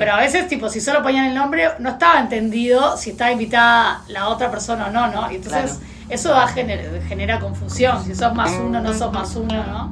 Pero 0.00 0.12
a 0.12 0.20
veces, 0.20 0.46
tipo, 0.46 0.68
si 0.68 0.80
solo 0.80 1.02
ponían 1.02 1.24
el 1.24 1.34
nombre, 1.34 1.70
no 1.80 1.88
estaba 1.88 2.20
entendido 2.20 2.96
si 2.96 3.10
estaba 3.10 3.32
invitada 3.32 4.02
la 4.06 4.28
otra 4.28 4.48
persona 4.48 4.86
o 4.86 4.90
no, 4.90 5.08
¿no? 5.08 5.28
Y 5.32 5.34
entonces 5.34 5.80
eso 6.08 6.28
da, 6.28 6.46
gener- 6.46 7.02
genera 7.08 7.40
confusión. 7.40 8.04
Si 8.04 8.14
sos 8.14 8.32
más 8.32 8.52
uno, 8.64 8.80
no 8.80 8.94
sos 8.94 9.12
más 9.12 9.34
uno, 9.34 9.54
¿no? 9.66 9.90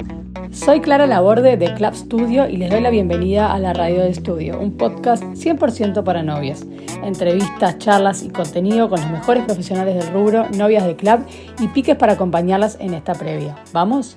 Soy 0.53 0.80
Clara 0.80 1.08
Laborde 1.08 1.56
de 1.56 1.74
Club 1.74 1.92
Studio 1.96 2.48
y 2.48 2.56
les 2.56 2.71
doy 2.71 2.82
la 2.82 2.90
bienvenida 2.90 3.53
a 3.53 3.58
la 3.58 3.72
Radio 3.72 4.03
de 4.03 4.11
Estudio, 4.11 4.61
un 4.61 4.77
podcast 4.77 5.24
100% 5.24 6.04
para 6.04 6.23
novias. 6.23 6.64
Entrevistas, 7.02 7.77
charlas 7.79 8.23
y 8.23 8.29
contenido 8.29 8.88
con 8.88 9.00
los 9.00 9.11
mejores 9.11 9.43
profesionales 9.45 9.96
del 9.96 10.12
rubro, 10.14 10.46
novias 10.50 10.86
de 10.86 10.95
club 10.95 11.27
y 11.59 11.66
piques 11.66 11.96
para 11.96 12.12
acompañarlas 12.12 12.77
en 12.79 12.95
esta 12.95 13.12
previa. 13.14 13.57
¿Vamos? 13.73 14.16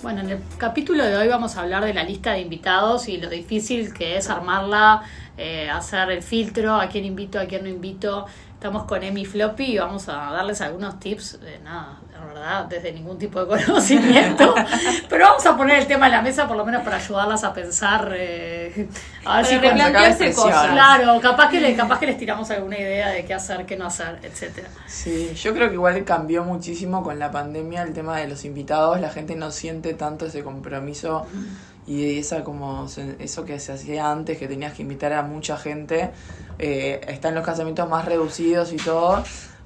Bueno, 0.00 0.20
en 0.20 0.28
el 0.30 0.38
capítulo 0.58 1.02
de 1.02 1.16
hoy 1.16 1.28
vamos 1.28 1.56
a 1.56 1.62
hablar 1.62 1.82
de 1.82 1.94
la 1.94 2.04
lista 2.04 2.32
de 2.32 2.42
invitados 2.42 3.08
y 3.08 3.16
lo 3.16 3.30
difícil 3.30 3.94
que 3.94 4.18
es 4.18 4.28
armarla, 4.28 5.00
eh, 5.36 5.68
hacer 5.68 6.10
el 6.10 6.22
filtro, 6.22 6.74
a 6.74 6.88
quién 6.88 7.04
invito, 7.04 7.40
a 7.40 7.46
quién 7.46 7.64
no 7.64 7.68
invito. 7.68 8.26
Estamos 8.64 8.84
con 8.84 9.02
Emi 9.02 9.26
Floppy 9.26 9.72
y 9.72 9.78
vamos 9.78 10.08
a 10.08 10.30
darles 10.32 10.62
algunos 10.62 10.98
tips, 10.98 11.38
de 11.40 11.58
nada, 11.58 11.98
la 12.14 12.24
verdad, 12.24 12.64
desde 12.64 12.92
ningún 12.92 13.18
tipo 13.18 13.44
de 13.44 13.54
conocimiento. 13.66 14.54
Pero 15.10 15.26
vamos 15.26 15.44
a 15.44 15.54
poner 15.54 15.80
el 15.80 15.86
tema 15.86 16.06
en 16.06 16.12
la 16.12 16.22
mesa 16.22 16.48
por 16.48 16.56
lo 16.56 16.64
menos 16.64 16.82
para 16.82 16.96
ayudarlas 16.96 17.44
a 17.44 17.52
pensar, 17.52 18.14
eh, 18.16 18.88
a 19.26 19.42
ver 19.42 19.60
Para 19.60 20.14
si 20.14 20.32
cosas. 20.32 20.70
Claro, 20.70 21.20
capaz 21.20 21.50
que, 21.50 21.60
le, 21.60 21.76
capaz 21.76 21.98
que 21.98 22.06
les 22.06 22.16
tiramos 22.16 22.50
alguna 22.52 22.78
idea 22.78 23.10
de 23.10 23.26
qué 23.26 23.34
hacer, 23.34 23.66
qué 23.66 23.76
no 23.76 23.84
hacer, 23.84 24.20
etcétera. 24.22 24.68
Sí, 24.86 25.34
yo 25.34 25.52
creo 25.52 25.68
que 25.68 25.74
igual 25.74 26.02
cambió 26.04 26.42
muchísimo 26.42 27.02
con 27.02 27.18
la 27.18 27.30
pandemia 27.30 27.82
el 27.82 27.92
tema 27.92 28.16
de 28.16 28.28
los 28.28 28.46
invitados, 28.46 28.98
la 28.98 29.10
gente 29.10 29.34
no 29.34 29.50
siente 29.50 29.92
tanto 29.92 30.24
ese 30.24 30.42
compromiso 30.42 31.26
y 31.86 32.18
esa 32.18 32.44
como 32.44 32.86
eso 33.18 33.44
que 33.44 33.58
se 33.58 33.72
hacía 33.72 34.10
antes, 34.10 34.38
que 34.38 34.48
tenías 34.48 34.72
que 34.72 34.82
invitar 34.82 35.12
a 35.12 35.22
mucha 35.22 35.56
gente, 35.56 36.10
eh, 36.58 37.00
están 37.08 37.34
los 37.34 37.44
casamientos 37.44 37.88
más 37.88 38.04
reducidos 38.04 38.72
y 38.72 38.76
todo, 38.76 39.22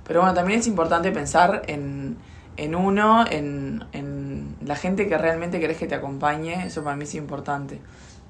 pero 0.07 0.21
bueno, 0.21 0.35
también 0.35 0.61
es 0.61 0.67
importante 0.67 1.13
pensar 1.13 1.63
en, 1.67 2.17
en 2.57 2.75
uno, 2.75 3.25
en, 3.31 3.85
en 3.93 4.57
la 4.65 4.75
gente 4.75 5.07
que 5.09 5.17
realmente 5.17 5.61
querés 5.61 5.77
que 5.79 5.87
te 5.87 5.95
acompañe, 5.95 6.67
eso 6.67 6.83
para 6.83 6.97
mí 6.97 7.05
es 7.05 7.15
importante. 7.15 7.81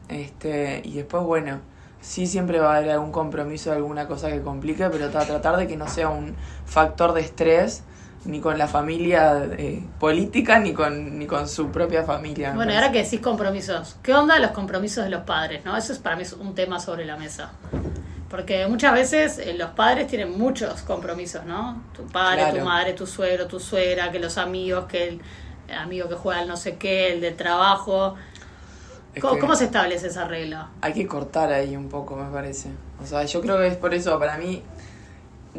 Este, 0.08 0.80
y 0.84 0.94
después, 0.94 1.22
bueno, 1.22 1.60
sí 2.00 2.26
siempre 2.26 2.58
va 2.58 2.74
a 2.74 2.76
haber 2.78 2.90
algún 2.90 3.12
compromiso, 3.12 3.72
alguna 3.72 4.06
cosa 4.06 4.28
que 4.30 4.40
complique, 4.40 4.88
pero 4.90 5.10
tra- 5.10 5.26
tratar 5.26 5.56
de 5.56 5.66
que 5.66 5.76
no 5.76 5.88
sea 5.88 6.08
un 6.08 6.34
factor 6.64 7.12
de 7.12 7.20
estrés 7.20 7.82
ni 8.24 8.40
con 8.40 8.58
la 8.58 8.66
familia 8.66 9.48
eh, 9.56 9.82
política 9.98 10.58
ni 10.58 10.72
con, 10.72 11.18
ni 11.18 11.26
con 11.26 11.48
su 11.48 11.70
propia 11.70 12.04
familia. 12.04 12.52
Bueno, 12.52 12.72
y 12.72 12.74
ahora 12.74 12.92
que 12.92 13.02
decís 13.02 13.20
compromisos, 13.20 13.96
¿qué 14.02 14.14
onda 14.14 14.38
los 14.38 14.50
compromisos 14.50 15.04
de 15.04 15.10
los 15.10 15.22
padres? 15.22 15.64
¿no? 15.64 15.76
Eso 15.76 15.92
es 15.92 15.98
para 15.98 16.16
mí 16.16 16.22
es 16.22 16.32
un 16.32 16.54
tema 16.54 16.80
sobre 16.80 17.04
la 17.04 17.16
mesa. 17.16 17.52
Porque 18.28 18.66
muchas 18.66 18.92
veces 18.92 19.38
eh, 19.38 19.54
los 19.54 19.70
padres 19.70 20.06
tienen 20.06 20.36
muchos 20.38 20.82
compromisos, 20.82 21.46
¿no? 21.46 21.82
Tu 21.96 22.06
padre, 22.06 22.58
tu 22.58 22.64
madre, 22.64 22.92
tu 22.92 23.06
suegro, 23.06 23.46
tu 23.46 23.58
suegra, 23.58 24.12
que 24.12 24.18
los 24.18 24.36
amigos, 24.36 24.84
que 24.84 25.08
el, 25.08 25.20
el 25.66 25.78
amigo 25.78 26.08
que 26.10 26.14
juega 26.14 26.40
al 26.40 26.48
no 26.48 26.58
sé 26.58 26.76
qué, 26.76 27.12
el 27.12 27.22
de 27.22 27.30
trabajo. 27.30 28.16
Es 29.14 29.22
¿Cómo, 29.22 29.38
cómo 29.38 29.56
se 29.56 29.64
establece 29.64 30.08
esa 30.08 30.26
regla? 30.26 30.68
Hay 30.82 30.92
que 30.92 31.06
cortar 31.06 31.50
ahí 31.52 31.74
un 31.74 31.88
poco, 31.88 32.16
me 32.16 32.30
parece. 32.30 32.68
O 33.02 33.06
sea, 33.06 33.24
yo 33.24 33.40
creo 33.40 33.58
que 33.58 33.68
es 33.68 33.76
por 33.76 33.94
eso, 33.94 34.18
para 34.18 34.36
mí, 34.36 34.62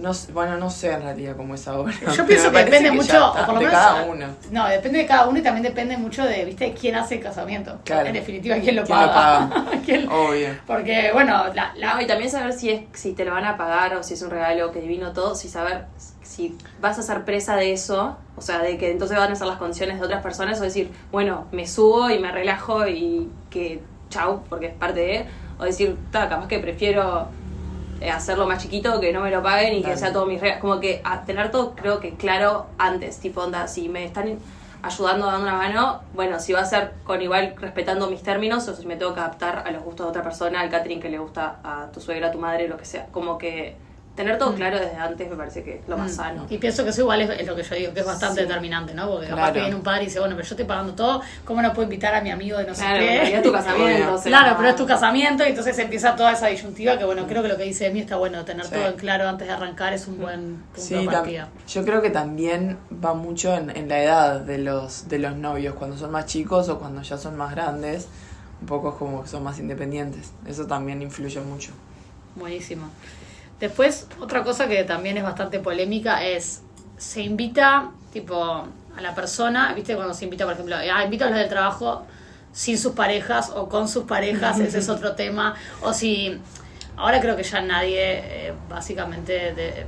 no, 0.01 0.11
bueno, 0.33 0.57
no 0.57 0.69
sé 0.69 0.91
en 0.91 1.01
realidad 1.03 1.35
cómo 1.37 1.55
es 1.55 1.67
ahora. 1.67 1.93
Yo 2.15 2.25
pienso 2.27 2.51
que 2.51 2.63
depende 2.63 2.91
mucho, 2.91 3.03
está, 3.03 3.29
o 3.31 3.45
por 3.45 3.53
lo 3.55 3.59
de 3.61 3.65
menos, 3.67 3.81
cada 3.81 4.03
uno. 4.05 4.25
No, 4.51 4.67
depende 4.67 4.99
de 4.99 5.05
cada 5.05 5.27
uno 5.27 5.39
y 5.39 5.41
también 5.41 5.63
depende 5.63 5.97
mucho 5.97 6.23
de, 6.25 6.45
¿viste? 6.45 6.73
¿Quién 6.73 6.95
hace 6.95 7.15
el 7.15 7.21
casamiento? 7.21 7.79
Claro. 7.83 8.07
En 8.07 8.13
definitiva, 8.13 8.55
¿quién 8.57 8.75
lo 8.75 8.83
¿Quién 8.83 8.99
lo 8.99 9.05
paga? 9.07 9.49
paga? 9.49 9.71
¿Quién- 9.85 10.09
Obvio. 10.09 10.49
Porque, 10.65 11.11
bueno, 11.13 11.45
la, 11.53 11.73
la- 11.75 11.93
No, 11.95 12.01
y 12.01 12.07
también 12.07 12.29
saber 12.29 12.53
si 12.53 12.69
es 12.69 12.81
si 12.93 13.13
te 13.13 13.25
lo 13.25 13.31
van 13.33 13.45
a 13.45 13.57
pagar 13.57 13.95
o 13.95 14.03
si 14.03 14.13
es 14.15 14.21
un 14.21 14.29
regalo 14.31 14.71
que 14.71 14.81
divino 14.81 15.11
todo, 15.13 15.35
si 15.35 15.47
saber 15.49 15.85
si 16.21 16.55
vas 16.79 16.97
a 16.99 17.01
ser 17.01 17.25
presa 17.25 17.55
de 17.55 17.73
eso, 17.73 18.15
o 18.37 18.41
sea, 18.41 18.59
de 18.59 18.77
que 18.77 18.91
entonces 18.91 19.17
van 19.17 19.31
a 19.31 19.35
ser 19.35 19.47
las 19.47 19.57
condiciones 19.57 19.99
de 19.99 20.05
otras 20.05 20.21
personas 20.21 20.59
o 20.59 20.63
decir, 20.63 20.91
bueno, 21.11 21.45
me 21.51 21.67
subo 21.67 22.09
y 22.11 22.19
me 22.19 22.31
relajo 22.31 22.87
y 22.87 23.29
que 23.49 23.81
chau, 24.09 24.43
porque 24.47 24.67
es 24.67 24.73
parte 24.73 24.99
de, 24.99 25.25
o 25.59 25.63
decir, 25.63 25.97
ta, 26.11 26.29
capaz 26.29 26.47
que 26.47 26.59
prefiero 26.59 27.27
hacerlo 28.11 28.47
más 28.47 28.61
chiquito, 28.61 28.99
que 28.99 29.11
no 29.11 29.21
me 29.21 29.31
lo 29.31 29.43
paguen 29.43 29.75
y 29.75 29.83
que 29.83 29.97
sea 29.97 30.13
todo 30.13 30.25
mis 30.25 30.39
reglas, 30.39 30.59
como 30.59 30.79
que 30.79 31.01
a 31.03 31.23
tener 31.25 31.51
todo 31.51 31.75
creo 31.75 31.99
que 31.99 32.15
claro 32.15 32.67
antes, 32.77 33.19
tipo 33.19 33.41
onda, 33.41 33.67
si 33.67 33.89
me 33.89 34.05
están 34.05 34.39
ayudando 34.81 35.25
dando 35.25 35.43
una 35.43 35.55
mano, 35.55 36.01
bueno, 36.13 36.39
si 36.39 36.53
va 36.53 36.61
a 36.61 36.65
ser 36.65 36.93
con 37.03 37.21
igual 37.21 37.55
respetando 37.57 38.09
mis 38.09 38.23
términos 38.23 38.67
o 38.67 38.75
si 38.75 38.85
me 38.85 38.95
tengo 38.95 39.13
que 39.13 39.19
adaptar 39.19 39.63
a 39.65 39.71
los 39.71 39.83
gustos 39.83 40.05
de 40.05 40.09
otra 40.11 40.23
persona, 40.23 40.61
al 40.61 40.69
catering 40.69 41.01
que 41.01 41.09
le 41.09 41.19
gusta 41.19 41.59
a 41.63 41.87
tu 41.91 41.99
suegra, 41.99 42.27
a 42.27 42.31
tu 42.31 42.39
madre, 42.39 42.67
lo 42.67 42.77
que 42.77 42.85
sea, 42.85 43.07
como 43.07 43.37
que 43.37 43.75
tener 44.19 44.37
todo 44.37 44.53
claro 44.53 44.77
desde 44.77 44.97
antes 44.97 45.29
me 45.29 45.35
parece 45.37 45.63
que 45.63 45.75
es 45.77 45.87
lo 45.87 45.97
más 45.97 46.11
Mm. 46.11 46.15
sano. 46.15 46.45
Y 46.49 46.57
pienso 46.57 46.83
que 46.83 46.89
eso 46.89 46.99
igual 47.01 47.21
es, 47.21 47.29
es 47.39 47.47
lo 47.47 47.55
que 47.55 47.63
yo 47.63 47.75
digo, 47.75 47.93
que 47.93 48.01
es 48.01 48.05
bastante 48.05 48.41
Sí. 48.41 48.47
determinante, 48.47 48.93
¿no? 48.93 49.07
Porque 49.09 49.27
capaz 49.27 49.37
Claro. 49.37 49.53
que 49.53 49.59
viene 49.61 49.75
un 49.77 49.81
padre 49.81 50.03
y 50.03 50.05
dice, 50.07 50.19
bueno, 50.19 50.35
pero 50.35 50.45
yo 50.45 50.53
estoy 50.53 50.65
pagando 50.65 50.93
todo, 50.93 51.21
¿cómo 51.45 51.61
no 51.61 51.69
puedo 51.71 51.83
invitar 51.83 52.13
a 52.13 52.21
mi 52.21 52.29
amigo 52.29 52.57
de 52.57 52.65
no 52.67 52.75
sé 52.75 52.81
Claro, 52.81 52.99
qué? 52.99 53.05
realidad 53.07 53.37
es 53.39 53.43
tu 53.43 53.51
casamiento. 53.53 54.03
Obvio. 54.03 54.13
o 54.15 54.17
sea, 54.17 54.29
Claro, 54.29 54.55
pero 54.57 54.69
es 54.69 54.75
tu 54.75 54.85
casamiento 54.85 55.43
y 55.45 55.47
entonces 55.49 55.79
empieza 55.79 56.15
toda 56.17 56.33
esa 56.33 56.47
disyuntiva 56.47 56.97
que, 56.97 57.05
bueno, 57.05 57.25
creo 57.27 57.41
que 57.41 57.47
lo 57.47 57.55
que 57.55 57.63
dice 57.63 57.87
Emi 57.87 58.01
está 58.01 58.17
bueno, 58.17 58.43
tener 58.43 58.65
Sí. 58.65 58.73
todo 58.73 58.87
en 58.87 58.93
claro 58.97 59.27
antes 59.29 59.47
de 59.47 59.53
arrancar 59.53 59.93
es 59.93 60.05
un 60.07 60.17
buen 60.19 60.55
punto 60.75 60.81
Sí, 60.81 60.95
de 60.95 61.05
partida. 61.05 61.47
yo 61.67 61.85
creo 61.85 62.01
que 62.01 62.09
también 62.09 62.77
va 63.03 63.13
mucho 63.13 63.55
en, 63.55 63.69
en 63.69 63.87
la 63.87 64.03
edad 64.03 64.39
de 64.41 64.57
los, 64.57 65.07
de 65.07 65.19
los 65.19 65.35
novios, 65.37 65.75
cuando 65.75 65.95
son 65.97 66.11
más 66.11 66.25
chicos 66.25 66.67
o 66.67 66.77
cuando 66.77 67.01
ya 67.03 67.17
son 67.17 67.37
más 67.37 67.51
grandes, 67.51 68.07
un 68.59 68.67
poco 68.67 68.97
como 68.97 69.21
que 69.23 69.29
son 69.29 69.43
más 69.43 69.57
independientes. 69.59 70.33
Eso 70.45 70.67
también 70.67 71.01
influye 71.01 71.39
mucho. 71.39 71.71
Buenísimo. 72.35 72.89
Después, 73.59 74.07
otra 74.19 74.43
cosa 74.43 74.67
que 74.67 74.83
también 74.83 75.17
es 75.17 75.23
bastante 75.23 75.59
polémica 75.59 76.23
es, 76.25 76.61
se 76.97 77.21
invita, 77.21 77.91
tipo, 78.13 78.65
a 78.95 79.01
la 79.01 79.13
persona, 79.15 79.73
viste, 79.73 79.95
cuando 79.95 80.13
se 80.13 80.25
invita, 80.25 80.45
por 80.45 80.53
ejemplo, 80.53 80.75
ah, 80.77 81.03
invito 81.03 81.25
a 81.25 81.29
los 81.29 81.37
del 81.39 81.49
trabajo 81.49 82.05
sin 82.53 82.77
sus 82.77 82.93
parejas 82.93 83.51
o 83.55 83.69
con 83.69 83.87
sus 83.87 84.05
parejas, 84.05 84.59
ese 84.61 84.79
es 84.79 84.89
otro 84.89 85.13
tema, 85.15 85.55
o 85.81 85.93
si, 85.93 86.39
ahora 86.97 87.19
creo 87.21 87.35
que 87.35 87.43
ya 87.43 87.61
nadie, 87.61 88.47
eh, 88.47 88.53
básicamente, 88.69 89.53
de- 89.53 89.85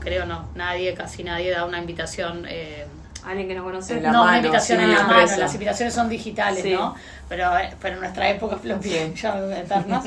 creo 0.00 0.24
no, 0.24 0.48
nadie, 0.54 0.94
casi 0.94 1.22
nadie 1.22 1.50
da 1.50 1.64
una 1.66 1.78
invitación. 1.78 2.46
eh, 2.48 2.86
Alguien 3.22 3.48
que 3.48 3.54
no 3.54 3.62
conoce. 3.64 4.00
No, 4.00 4.08
una 4.08 4.24
mano, 4.24 4.36
invitación 4.38 4.78
sí, 4.78 4.84
en 4.84 4.92
la 4.94 5.02
mano, 5.04 5.36
las 5.36 5.52
invitaciones 5.52 5.92
son 5.92 6.08
digitales, 6.08 6.62
Sí. 6.62 6.72
¿no? 6.72 6.94
Pero, 7.30 7.56
eh, 7.56 7.70
pero 7.80 7.94
en 7.94 8.00
nuestra 8.00 8.28
época, 8.28 8.56
floppy, 8.62 9.14
ya 9.14 9.34
más, 9.88 10.04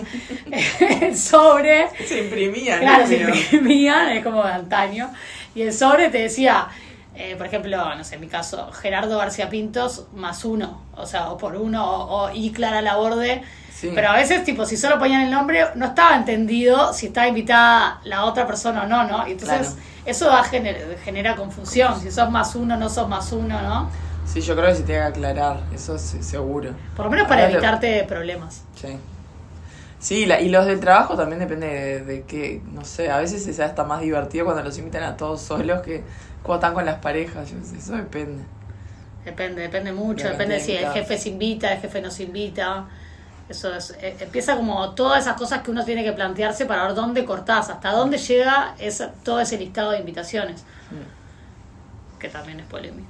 el 1.01 1.17
sobre 1.17 1.87
Se 2.05 2.19
imprimían, 2.25 2.79
Claro, 2.81 3.07
se 3.07 3.15
imprimían, 3.17 4.09
es 4.09 4.23
como 4.23 4.43
de 4.43 4.51
antaño. 4.53 5.09
Y 5.55 5.61
el 5.63 5.73
sobre 5.73 6.09
te 6.09 6.17
decía, 6.19 6.67
eh, 7.15 7.35
por 7.37 7.45
ejemplo, 7.47 7.95
no 7.95 8.03
sé, 8.03 8.15
en 8.15 8.21
mi 8.21 8.27
caso, 8.27 8.71
Gerardo 8.73 9.17
García 9.17 9.49
Pintos 9.49 10.05
más 10.13 10.43
uno, 10.45 10.81
o 10.97 11.05
sea, 11.05 11.29
o 11.29 11.37
por 11.37 11.55
uno, 11.55 11.83
o, 11.85 12.25
o 12.25 12.31
y 12.31 12.51
Clara 12.51 12.81
Laborde. 12.81 13.41
Sí. 13.73 13.91
Pero 13.95 14.09
a 14.09 14.13
veces, 14.15 14.43
tipo, 14.43 14.65
si 14.65 14.75
solo 14.77 14.99
ponían 14.99 15.21
el 15.21 15.31
nombre, 15.31 15.65
no 15.75 15.87
estaba 15.87 16.15
entendido 16.15 16.93
si 16.93 17.07
estaba 17.07 17.27
invitada 17.27 17.99
la 18.03 18.25
otra 18.25 18.45
persona 18.45 18.83
o 18.83 18.85
no, 18.87 19.03
¿no? 19.05 19.27
Y 19.27 19.31
entonces, 19.31 19.69
Claro. 19.69 19.81
eso 20.05 20.25
da, 20.27 20.43
gener- 20.43 20.97
genera 21.03 21.35
confusión. 21.35 21.99
Si 22.01 22.11
sos 22.11 22.29
más 22.29 22.55
uno, 22.55 22.75
no 22.77 22.89
sos 22.89 23.07
más 23.09 23.31
uno, 23.31 23.61
¿no? 23.61 23.89
Sí, 24.25 24.41
yo 24.41 24.55
creo 24.55 24.67
que 24.69 24.75
se 24.75 24.83
tiene 24.83 25.01
que 25.01 25.07
aclarar, 25.07 25.59
eso 25.73 25.97
sí, 25.99 26.23
seguro. 26.23 26.71
Por 26.95 27.05
lo 27.05 27.11
menos 27.11 27.27
para 27.27 27.41
Ahora 27.41 27.53
lo- 27.53 27.59
evitarte 27.59 28.03
problemas. 28.05 28.63
Sí. 28.75 28.97
Sí, 29.99 30.25
la- 30.25 30.41
y 30.41 30.49
los 30.49 30.65
del 30.65 30.79
trabajo 30.79 31.15
también 31.15 31.39
depende 31.39 31.67
de, 31.67 31.99
de 32.03 32.23
que, 32.23 32.61
no 32.73 32.83
sé, 32.83 33.09
a 33.09 33.19
veces 33.19 33.47
es 33.47 33.59
hasta 33.59 33.83
más 33.83 34.01
divertido 34.01 34.45
cuando 34.45 34.63
los 34.63 34.77
invitan 34.77 35.03
a 35.03 35.15
todos 35.17 35.41
solos 35.41 35.81
que 35.81 36.03
cuando 36.41 36.55
están 36.65 36.73
con 36.73 36.85
las 36.85 36.97
parejas, 36.99 37.51
eso 37.51 37.95
depende. 37.95 38.43
Depende, 39.23 39.61
depende 39.61 39.93
mucho, 39.93 40.25
De 40.25 40.31
depende 40.31 40.59
si 40.59 40.75
el 40.75 40.89
jefe 40.91 41.17
se 41.17 41.29
invita, 41.29 41.71
el 41.71 41.79
jefe 41.79 42.01
no 42.01 42.11
se 42.11 42.23
invita. 42.23 42.85
Eso 43.47 43.73
es, 43.73 43.95
eh, 44.01 44.17
empieza 44.19 44.55
como 44.57 44.91
todas 44.91 45.21
esas 45.23 45.37
cosas 45.37 45.61
que 45.61 45.71
uno 45.71 45.85
tiene 45.85 46.03
que 46.03 46.11
plantearse 46.11 46.65
para 46.65 46.85
ver 46.87 46.95
dónde 46.95 47.23
cortás, 47.23 47.69
hasta 47.69 47.91
dónde 47.91 48.17
llega 48.17 48.75
esa, 48.79 49.11
todo 49.23 49.39
ese 49.39 49.57
listado 49.57 49.91
de 49.91 49.99
invitaciones, 49.99 50.63
que 52.19 52.27
también 52.29 52.59
es 52.59 52.65
polémico. 52.65 53.07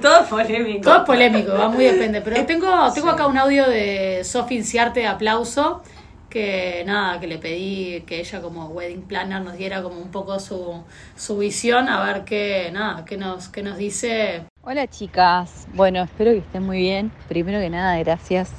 Todo 0.00 0.26
polémico. 0.28 0.80
Todo 0.82 0.96
es 0.96 1.02
polémico, 1.04 1.52
va 1.52 1.68
muy 1.68 1.84
depende. 1.84 2.20
Pero 2.20 2.44
tengo, 2.46 2.92
tengo 2.92 3.10
acá 3.10 3.26
un 3.26 3.38
audio 3.38 3.68
de 3.68 4.22
Sofi 4.24 4.56
Inciarte 4.56 5.00
de 5.00 5.06
aplauso, 5.06 5.82
que 6.28 6.82
nada, 6.86 7.18
que 7.20 7.26
le 7.26 7.38
pedí 7.38 8.02
que 8.02 8.20
ella 8.20 8.40
como 8.40 8.66
wedding 8.66 9.02
planner 9.02 9.40
nos 9.42 9.56
diera 9.56 9.82
como 9.82 9.98
un 9.98 10.10
poco 10.10 10.38
su, 10.40 10.82
su 11.16 11.38
visión, 11.38 11.88
a 11.88 12.04
ver 12.04 12.24
qué, 12.24 12.70
nada, 12.72 13.04
qué 13.04 13.16
nos, 13.16 13.48
qué 13.48 13.62
nos 13.62 13.78
dice. 13.78 14.44
Hola 14.62 14.86
chicas, 14.86 15.66
bueno, 15.72 16.02
espero 16.02 16.32
que 16.32 16.38
estén 16.38 16.62
muy 16.64 16.78
bien. 16.78 17.10
Primero 17.28 17.58
que 17.58 17.70
nada, 17.70 17.98
gracias 17.98 18.50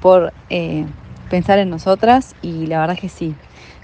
por 0.00 0.32
eh, 0.48 0.86
pensar 1.28 1.58
en 1.58 1.70
nosotras 1.70 2.34
y 2.42 2.66
la 2.66 2.78
verdad 2.78 2.94
es 2.96 3.02
que 3.02 3.08
sí, 3.08 3.34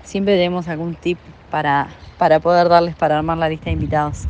siempre 0.05 0.35
tenemos 0.35 0.69
algún 0.69 0.95
tip 0.95 1.19
para, 1.51 1.89
para 2.19 2.41
poder 2.41 2.69
darles 2.69 2.95
para 2.95 3.19
armar 3.19 3.39
la 3.39 3.49
lista 3.49 3.67
de 3.67 3.73
invitados. 3.73 4.25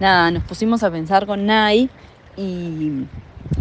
Nada, 0.00 0.30
nos 0.30 0.42
pusimos 0.44 0.82
a 0.82 0.90
pensar 0.90 1.26
con 1.26 1.44
Nai 1.44 1.90
y 2.34 2.90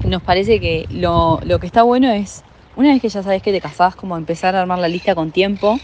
nos 0.06 0.22
parece 0.24 0.62
que 0.62 0.86
lo, 0.90 1.38
lo 1.44 1.60
que 1.60 1.68
está 1.68 1.84
bueno 1.84 2.10
es 2.10 2.44
una 2.78 2.94
vez 2.94 3.02
que 3.02 3.10
ya 3.10 3.22
sabes 3.22 3.42
que 3.42 3.52
te 3.52 3.60
casás, 3.60 3.94
como 3.98 4.16
empezar 4.16 4.56
a 4.56 4.62
armar 4.62 4.80
la 4.80 4.88
lista 4.88 5.16
con 5.16 5.32
tiempo, 5.32 5.82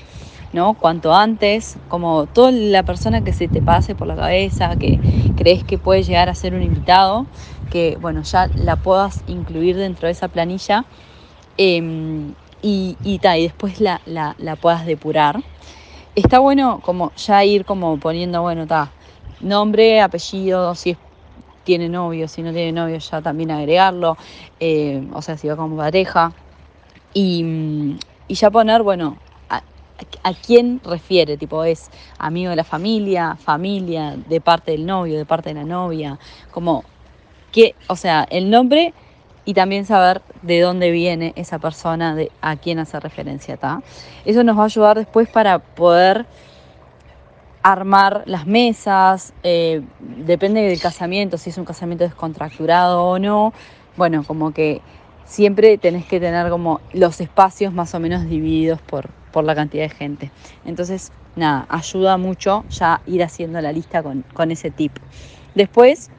¿no? 0.53 0.75
Cuanto 0.75 1.13
antes, 1.13 1.77
como 1.89 2.25
toda 2.27 2.51
la 2.51 2.83
persona 2.83 3.21
que 3.21 3.33
se 3.33 3.49
te 3.49 3.61
pase 3.61 3.95
por 3.95 4.07
la 4.07 4.15
cabeza, 4.15 4.77
que 4.77 5.01
crees 5.35 5.65
que 5.65 5.77
puede 5.77 6.03
llegar 6.03 6.29
a 6.29 6.35
ser 6.35 6.53
un 6.53 6.63
invitado, 6.63 7.25
que 7.69 7.97
bueno, 7.99 8.21
ya 8.23 8.49
la 8.55 8.77
puedas 8.77 9.23
incluir 9.27 9.75
dentro 9.75 10.07
de 10.07 10.13
esa 10.13 10.29
planilla 10.29 10.85
em, 11.57 12.29
y, 12.61 12.97
y, 13.03 13.19
y 13.21 13.43
después 13.43 13.81
la, 13.81 13.99
la, 14.05 14.35
la, 14.37 14.55
puedas 14.55 14.85
depurar. 14.85 15.41
Está 16.15 16.39
bueno 16.39 16.79
como 16.81 17.11
ya 17.17 17.43
ir 17.43 17.65
como 17.65 17.97
poniendo, 17.99 18.41
bueno, 18.41 18.63
está, 18.63 18.93
nombre, 19.45 20.01
apellido, 20.01 20.75
si 20.75 20.91
es, 20.91 20.97
tiene 21.63 21.89
novio, 21.89 22.27
si 22.27 22.41
no 22.41 22.51
tiene 22.51 22.71
novio 22.71 22.97
ya 22.97 23.21
también 23.21 23.51
agregarlo, 23.51 24.17
eh, 24.59 25.05
o 25.13 25.21
sea, 25.21 25.37
si 25.37 25.47
va 25.47 25.55
como 25.55 25.77
pareja. 25.77 26.31
Y, 27.13 27.97
y 28.27 28.33
ya 28.35 28.51
poner, 28.51 28.83
bueno, 28.83 29.17
a, 29.49 29.61
a, 30.23 30.33
quién 30.33 30.81
refiere, 30.83 31.37
tipo, 31.37 31.63
es 31.63 31.89
amigo 32.17 32.49
de 32.49 32.55
la 32.57 32.63
familia, 32.63 33.35
familia, 33.35 34.15
de 34.15 34.41
parte 34.41 34.71
del 34.71 34.85
novio, 34.85 35.17
de 35.17 35.25
parte 35.25 35.49
de 35.49 35.55
la 35.55 35.63
novia, 35.63 36.19
como 36.51 36.83
que, 37.51 37.75
o 37.87 37.95
sea, 37.95 38.27
el 38.29 38.49
nombre 38.49 38.93
y 39.45 39.53
también 39.53 39.85
saber 39.85 40.21
de 40.41 40.59
dónde 40.59 40.91
viene 40.91 41.31
esa 41.35 41.59
persona, 41.59 42.15
de 42.15 42.31
a 42.41 42.57
quién 42.57 42.79
hace 42.79 42.99
referencia, 42.99 43.53
¿está? 43.53 43.81
Eso 44.25 44.43
nos 44.43 44.57
va 44.57 44.63
a 44.63 44.65
ayudar 44.65 44.97
después 44.97 45.29
para 45.29 45.59
poder 45.59 46.25
armar 47.65 48.21
las 48.27 48.45
mesas, 48.45 49.33
eh, 49.41 49.81
depende 49.99 50.61
del 50.61 50.79
casamiento, 50.79 51.39
si 51.39 51.49
es 51.49 51.57
un 51.57 51.65
casamiento 51.65 52.03
descontracturado 52.03 53.03
o 53.03 53.17
no, 53.17 53.53
bueno, 53.97 54.23
como 54.23 54.53
que 54.53 54.83
siempre 55.25 55.79
tenés 55.79 56.05
que 56.05 56.19
tener 56.19 56.51
como 56.51 56.79
los 56.93 57.19
espacios 57.21 57.73
más 57.73 57.95
o 57.95 57.99
menos 57.99 58.25
divididos 58.25 58.79
por, 58.81 59.09
por 59.31 59.45
la 59.45 59.55
cantidad 59.55 59.81
de 59.81 59.89
gente. 59.89 60.31
Entonces, 60.63 61.11
nada, 61.35 61.65
ayuda 61.67 62.17
mucho 62.17 62.65
ya 62.69 63.01
ir 63.07 63.23
haciendo 63.23 63.59
la 63.61 63.71
lista 63.71 64.03
con, 64.03 64.23
con 64.35 64.51
ese 64.51 64.69
tip. 64.69 64.91
Después, 65.55 66.11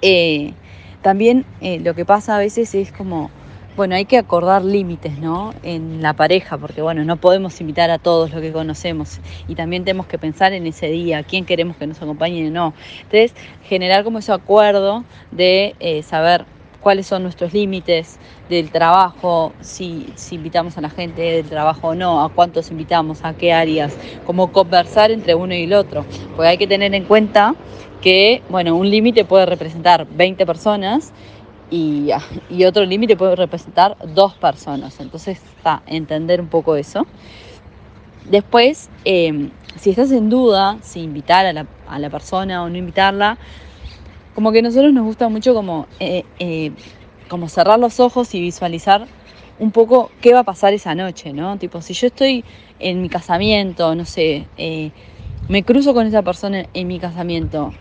eh, 0.00 0.52
también 1.00 1.44
eh, 1.60 1.78
lo 1.78 1.94
que 1.94 2.04
pasa 2.04 2.34
a 2.34 2.38
veces 2.40 2.74
es 2.74 2.90
como, 2.90 3.30
bueno, 3.76 3.94
hay 3.94 4.04
que 4.04 4.18
acordar 4.18 4.64
límites, 4.64 5.18
¿no? 5.18 5.54
En 5.62 6.02
la 6.02 6.12
pareja, 6.12 6.58
porque 6.58 6.82
bueno, 6.82 7.04
no 7.04 7.16
podemos 7.16 7.58
invitar 7.60 7.90
a 7.90 7.98
todos 7.98 8.30
los 8.30 8.40
que 8.40 8.52
conocemos 8.52 9.20
y 9.48 9.54
también 9.54 9.84
tenemos 9.84 10.06
que 10.06 10.18
pensar 10.18 10.52
en 10.52 10.66
ese 10.66 10.88
día, 10.88 11.22
quién 11.22 11.46
queremos 11.46 11.76
que 11.76 11.86
nos 11.86 12.00
acompañe 12.02 12.46
o 12.48 12.50
no. 12.50 12.74
Entonces, 13.02 13.34
generar 13.64 14.04
como 14.04 14.18
ese 14.18 14.32
acuerdo 14.32 15.04
de 15.30 15.74
eh, 15.80 16.02
saber 16.02 16.44
cuáles 16.80 17.06
son 17.06 17.22
nuestros 17.22 17.54
límites 17.54 18.18
del 18.50 18.70
trabajo, 18.70 19.54
si, 19.60 20.12
si, 20.16 20.34
invitamos 20.34 20.76
a 20.76 20.82
la 20.82 20.90
gente 20.90 21.22
del 21.22 21.46
trabajo 21.46 21.88
o 21.88 21.94
no, 21.94 22.22
a 22.22 22.28
cuántos 22.28 22.70
invitamos, 22.70 23.24
a 23.24 23.34
qué 23.34 23.52
áreas, 23.52 23.96
como 24.26 24.52
conversar 24.52 25.10
entre 25.12 25.34
uno 25.34 25.54
y 25.54 25.62
el 25.62 25.72
otro, 25.72 26.04
porque 26.36 26.48
hay 26.48 26.58
que 26.58 26.66
tener 26.66 26.94
en 26.94 27.04
cuenta 27.04 27.54
que, 28.02 28.42
bueno, 28.50 28.76
un 28.76 28.90
límite 28.90 29.24
puede 29.24 29.46
representar 29.46 30.06
20 30.10 30.44
personas 30.44 31.12
y, 31.72 32.10
y 32.50 32.64
otro 32.66 32.84
límite 32.84 33.16
puede 33.16 33.34
representar 33.34 33.96
dos 34.14 34.34
personas, 34.34 35.00
entonces 35.00 35.40
está, 35.56 35.82
entender 35.86 36.40
un 36.40 36.48
poco 36.48 36.76
eso. 36.76 37.06
Después, 38.28 38.90
eh, 39.06 39.48
si 39.80 39.90
estás 39.90 40.12
en 40.12 40.28
duda 40.28 40.76
si 40.82 41.00
invitar 41.00 41.46
a 41.46 41.52
la, 41.54 41.66
a 41.88 41.98
la 41.98 42.10
persona 42.10 42.62
o 42.62 42.68
no 42.68 42.76
invitarla, 42.76 43.38
como 44.34 44.52
que 44.52 44.58
a 44.58 44.62
nosotros 44.62 44.92
nos 44.92 45.04
gusta 45.04 45.30
mucho 45.30 45.54
como, 45.54 45.86
eh, 45.98 46.24
eh, 46.38 46.72
como 47.28 47.48
cerrar 47.48 47.78
los 47.78 48.00
ojos 48.00 48.34
y 48.34 48.40
visualizar 48.40 49.06
un 49.58 49.70
poco 49.70 50.10
qué 50.20 50.34
va 50.34 50.40
a 50.40 50.44
pasar 50.44 50.74
esa 50.74 50.94
noche, 50.94 51.32
¿no? 51.32 51.56
Tipo, 51.56 51.80
si 51.80 51.94
yo 51.94 52.08
estoy 52.08 52.44
en 52.80 53.00
mi 53.00 53.08
casamiento, 53.08 53.94
no 53.94 54.04
sé, 54.04 54.46
eh, 54.58 54.90
me 55.48 55.62
cruzo 55.62 55.94
con 55.94 56.06
esa 56.06 56.22
persona 56.22 56.66
en 56.74 56.86
mi 56.86 56.98
casamiento, 56.98 57.72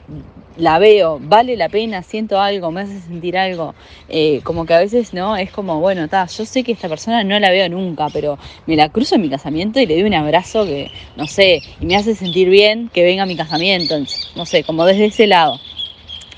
la 0.57 0.79
veo, 0.79 1.19
vale 1.21 1.55
la 1.55 1.69
pena, 1.69 2.03
siento 2.03 2.39
algo, 2.39 2.71
me 2.71 2.81
hace 2.81 2.99
sentir 2.99 3.37
algo, 3.37 3.73
eh, 4.09 4.41
como 4.43 4.65
que 4.65 4.73
a 4.73 4.79
veces, 4.79 5.13
¿no? 5.13 5.37
Es 5.37 5.51
como, 5.51 5.79
bueno, 5.79 6.07
ta, 6.07 6.25
yo 6.27 6.45
sé 6.45 6.63
que 6.63 6.73
esta 6.73 6.89
persona 6.89 7.23
no 7.23 7.39
la 7.39 7.51
veo 7.51 7.69
nunca, 7.69 8.07
pero 8.11 8.37
me 8.67 8.75
la 8.75 8.89
cruzo 8.89 9.15
en 9.15 9.21
mi 9.21 9.29
casamiento 9.29 9.79
y 9.79 9.85
le 9.85 9.95
doy 9.95 10.03
un 10.03 10.13
abrazo 10.13 10.65
que, 10.65 10.91
no 11.15 11.27
sé, 11.27 11.61
y 11.79 11.85
me 11.85 11.95
hace 11.95 12.15
sentir 12.15 12.49
bien 12.49 12.89
que 12.89 13.03
venga 13.03 13.23
a 13.23 13.25
mi 13.25 13.35
casamiento, 13.35 13.95
no 14.35 14.45
sé, 14.45 14.63
como 14.63 14.85
desde 14.85 15.05
ese 15.05 15.27
lado. 15.27 15.59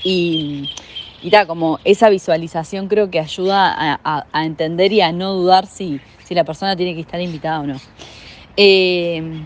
Y, 0.04 0.68
y 1.22 1.30
ta, 1.30 1.46
como 1.46 1.80
esa 1.84 2.08
visualización 2.08 2.86
creo 2.88 3.10
que 3.10 3.18
ayuda 3.18 3.98
a, 4.04 4.44
entender 4.44 4.92
y 4.92 5.00
a 5.00 5.10
no 5.10 5.32
dudar 5.32 5.66
si, 5.66 6.00
si 6.24 6.34
la 6.34 6.44
persona 6.44 6.76
tiene 6.76 6.94
que 6.94 7.00
estar 7.00 7.20
invitada 7.20 7.60
o 7.60 7.66
no. 7.66 7.80
Eh, 8.56 9.42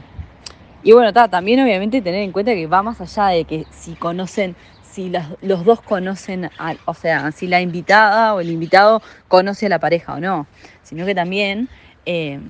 y 0.89 0.93
bueno, 0.93 1.13
ta, 1.13 1.29
también 1.29 1.61
obviamente 1.61 2.01
tener 2.01 2.23
en 2.23 2.33
cuenta 2.33 2.55
que 2.55 2.67
va 2.67 2.83
más 2.83 2.99
allá 2.99 3.27
de 3.27 3.45
que 3.45 3.67
si 3.71 3.93
conocen, 3.93 4.57
si 4.91 5.11
las, 5.11 5.27
los 5.43 5.63
dos 5.67 5.83
conocen, 5.83 6.47
a, 6.57 6.77
o 6.87 6.95
sea, 6.95 7.31
si 7.31 7.47
la 7.47 7.61
invitada 7.61 8.33
o 8.33 8.41
el 8.41 8.49
invitado 8.49 9.03
conoce 9.29 9.67
a 9.67 9.69
la 9.69 9.81
pareja 9.81 10.15
o 10.15 10.21
no, 10.21 10.47
sino 10.83 11.05
que 11.05 11.15
también 11.15 11.69
eh, 12.07 12.41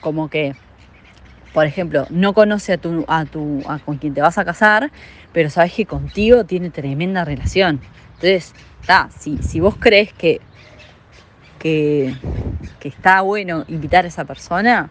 como 0.00 0.30
que 0.30 0.54
por 1.52 1.66
ejemplo, 1.66 2.06
no 2.08 2.32
conoce 2.32 2.72
a 2.72 2.78
tu, 2.78 3.04
a 3.06 3.26
tu, 3.26 3.62
con 3.84 3.98
quien 3.98 4.14
te 4.14 4.22
vas 4.22 4.38
a 4.38 4.44
casar, 4.46 4.90
pero 5.34 5.50
sabes 5.50 5.74
que 5.74 5.84
contigo 5.84 6.44
tiene 6.44 6.70
tremenda 6.70 7.26
relación. 7.26 7.78
Entonces, 8.14 8.54
ta, 8.86 9.10
si, 9.18 9.36
si 9.42 9.60
vos 9.60 9.74
crees 9.78 10.14
que, 10.14 10.40
que, 11.58 12.14
que 12.78 12.88
está 12.88 13.20
bueno 13.20 13.66
invitar 13.68 14.06
a 14.06 14.08
esa 14.08 14.24
persona, 14.24 14.88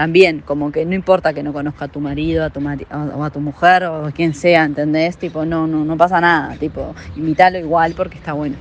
también, 0.00 0.40
como 0.40 0.72
que 0.72 0.86
no 0.86 0.94
importa 0.94 1.34
que 1.34 1.42
no 1.42 1.52
conozca 1.52 1.84
a 1.84 1.88
tu 1.88 2.00
marido, 2.00 2.42
a 2.42 2.48
tu 2.48 2.58
mari 2.58 2.86
o 2.90 3.22
a 3.22 3.28
tu 3.28 3.38
mujer 3.38 3.84
o 3.84 4.06
a 4.06 4.12
quien 4.12 4.32
sea, 4.32 4.64
¿entendés? 4.64 5.18
Tipo, 5.18 5.44
no, 5.44 5.66
no, 5.66 5.84
no 5.84 5.94
pasa 5.98 6.22
nada, 6.22 6.56
tipo, 6.56 6.94
invítalo 7.16 7.58
igual 7.58 7.92
porque 7.94 8.16
está 8.16 8.32
bueno. 8.32 8.56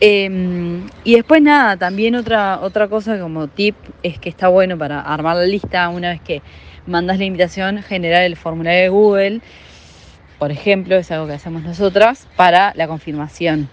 Eh, 0.00 0.80
y 1.02 1.16
después 1.16 1.42
nada, 1.42 1.76
también 1.76 2.14
otra, 2.14 2.60
otra 2.60 2.86
cosa 2.86 3.18
como 3.18 3.48
tip 3.48 3.74
es 4.04 4.20
que 4.20 4.28
está 4.28 4.46
bueno 4.46 4.78
para 4.78 5.00
armar 5.00 5.34
la 5.38 5.44
lista 5.44 5.88
una 5.88 6.10
vez 6.10 6.20
que 6.20 6.40
mandas 6.86 7.18
la 7.18 7.24
invitación, 7.24 7.82
generar 7.82 8.22
el 8.22 8.36
formulario 8.36 8.82
de 8.82 8.88
Google, 8.90 9.40
por 10.38 10.52
ejemplo, 10.52 10.94
es 10.94 11.10
algo 11.10 11.26
que 11.26 11.32
hacemos 11.32 11.64
nosotras, 11.64 12.28
para 12.36 12.72
la 12.76 12.86
confirmación. 12.86 13.68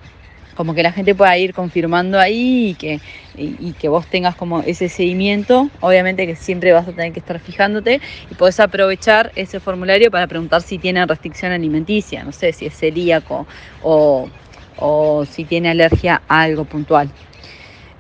Como 0.56 0.74
que 0.74 0.83
la 0.83 0.92
gente 0.92 1.15
pueda 1.15 1.38
ir 1.38 1.53
confirmando 1.53 2.19
ahí 2.19 2.69
y 2.69 2.74
que, 2.75 3.00
y, 3.36 3.74
que 3.74 3.88
vos 3.88 4.06
tengas 4.07 4.36
como 4.36 4.62
ese 4.62 4.89
seguimiento. 4.89 5.69
Obviamente 5.80 6.27
que 6.27 6.36
siempre 6.36 6.74
vas 6.74 6.88
a 6.88 6.92
tener 6.92 7.13
que 7.13 7.19
estar 7.19 7.39
fijándote 7.39 8.01
y 8.30 8.36
podés 8.36 8.59
aprovechar 8.59 9.31
ese 9.36 9.60
formulario 9.60 10.12
para 10.12 10.27
preguntar 10.27 10.62
si 10.62 10.77
tienen 10.77 11.08
restricción 11.08 11.51
alimenticia, 11.51 12.24
no 12.24 12.31
sé 12.31 12.53
si 12.53 12.65
es 12.65 12.77
celíaco 12.77 13.48
o 13.81 14.29
o 14.77 15.25
si 15.25 15.46
tiene 15.46 15.70
alergia 15.70 16.22
a 16.27 16.41
algo 16.41 16.65
puntual. 16.65 17.10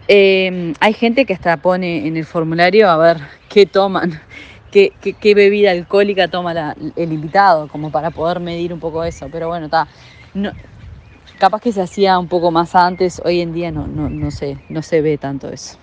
Eh, 0.07 0.73
hay 0.79 0.93
gente 0.93 1.25
que 1.25 1.33
hasta 1.33 1.55
pone 1.57 2.07
en 2.07 2.17
el 2.17 2.25
formulario 2.25 2.89
a 2.89 2.97
ver 2.97 3.17
qué 3.47 3.65
toman, 3.65 4.19
qué, 4.71 4.91
qué, 4.99 5.35
bebida 5.35 5.71
alcohólica 5.71 6.27
toma 6.27 6.75
el 6.95 7.13
invitado, 7.13 7.67
como 7.67 7.91
para 7.91 8.11
poder 8.11 8.39
medir 8.39 8.73
un 8.73 8.79
poco 8.79 9.03
eso. 9.03 9.29
Pero 9.31 9.47
bueno, 9.47 9.65
está. 9.65 9.87
No, 10.33 10.51
capaz 11.41 11.59
que 11.59 11.71
se 11.71 11.81
hacía 11.81 12.19
un 12.19 12.27
poco 12.27 12.51
más 12.51 12.75
antes, 12.75 13.19
hoy 13.25 13.41
en 13.41 13.51
día 13.51 13.71
no, 13.71 13.87
no, 13.87 14.11
no, 14.11 14.29
sé, 14.29 14.59
no 14.69 14.83
se 14.83 15.01
ve 15.01 15.17
tanto 15.17 15.49
eso. 15.49 15.75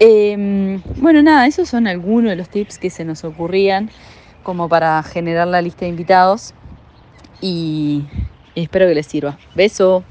Eh, 0.00 0.80
bueno, 0.96 1.22
nada, 1.22 1.46
esos 1.46 1.68
son 1.68 1.86
algunos 1.86 2.30
de 2.30 2.34
los 2.34 2.48
tips 2.48 2.80
que 2.80 2.90
se 2.90 3.04
nos 3.04 3.22
ocurrían 3.22 3.90
como 4.42 4.68
para 4.68 5.00
generar 5.04 5.46
la 5.46 5.62
lista 5.62 5.84
de 5.84 5.90
invitados 5.90 6.52
y 7.40 8.06
espero 8.56 8.88
que 8.88 8.96
les 8.96 9.06
sirva. 9.06 9.38
Beso. 9.54 10.02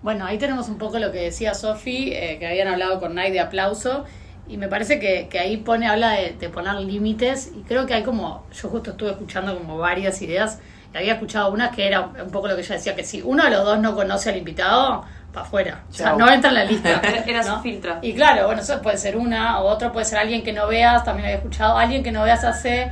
Bueno, 0.00 0.26
ahí 0.26 0.38
tenemos 0.38 0.68
un 0.68 0.78
poco 0.78 1.00
lo 1.00 1.10
que 1.10 1.18
decía 1.18 1.52
Sofi, 1.54 2.12
eh, 2.12 2.36
que 2.38 2.46
habían 2.46 2.68
hablado 2.68 3.00
con 3.00 3.16
Nike 3.16 3.32
de 3.32 3.40
aplauso, 3.40 4.04
y 4.46 4.58
me 4.58 4.68
parece 4.68 5.00
que, 5.00 5.26
que 5.28 5.40
ahí 5.40 5.56
pone, 5.56 5.88
habla 5.88 6.12
de, 6.12 6.48
poner 6.50 6.76
límites, 6.76 7.50
y 7.52 7.62
creo 7.62 7.86
que 7.86 7.94
hay 7.94 8.04
como, 8.04 8.46
yo 8.52 8.68
justo 8.68 8.92
estuve 8.92 9.10
escuchando 9.10 9.58
como 9.58 9.76
varias 9.76 10.22
ideas, 10.22 10.60
había 10.94 11.14
escuchado 11.14 11.50
una 11.50 11.70
que 11.70 11.86
era 11.86 12.00
un 12.00 12.30
poco 12.30 12.48
lo 12.48 12.56
que 12.56 12.62
ella 12.62 12.74
decía, 12.74 12.94
que 12.94 13.04
si 13.04 13.22
uno 13.22 13.44
de 13.44 13.50
los 13.50 13.64
dos 13.64 13.78
no 13.78 13.94
conoce 13.94 14.30
al 14.30 14.36
invitado, 14.36 15.04
para 15.32 15.46
afuera, 15.46 15.84
o 15.88 15.92
sea, 15.92 16.14
no 16.14 16.28
entra 16.28 16.50
en 16.50 16.56
la 16.56 16.64
lista. 16.64 17.00
Era 17.26 17.42
¿no? 17.44 17.56
su 17.56 17.62
filtro. 17.62 17.98
Y 18.02 18.14
claro, 18.14 18.46
bueno, 18.46 18.62
eso 18.62 18.82
puede 18.82 18.98
ser 18.98 19.16
una, 19.16 19.60
o 19.60 19.68
otro 19.68 19.92
puede 19.92 20.04
ser 20.04 20.18
alguien 20.18 20.42
que 20.42 20.52
no 20.52 20.66
veas, 20.66 21.04
también 21.04 21.26
había 21.26 21.36
escuchado, 21.36 21.78
alguien 21.78 22.02
que 22.02 22.10
no 22.10 22.24
veas 22.24 22.42
hace 22.42 22.90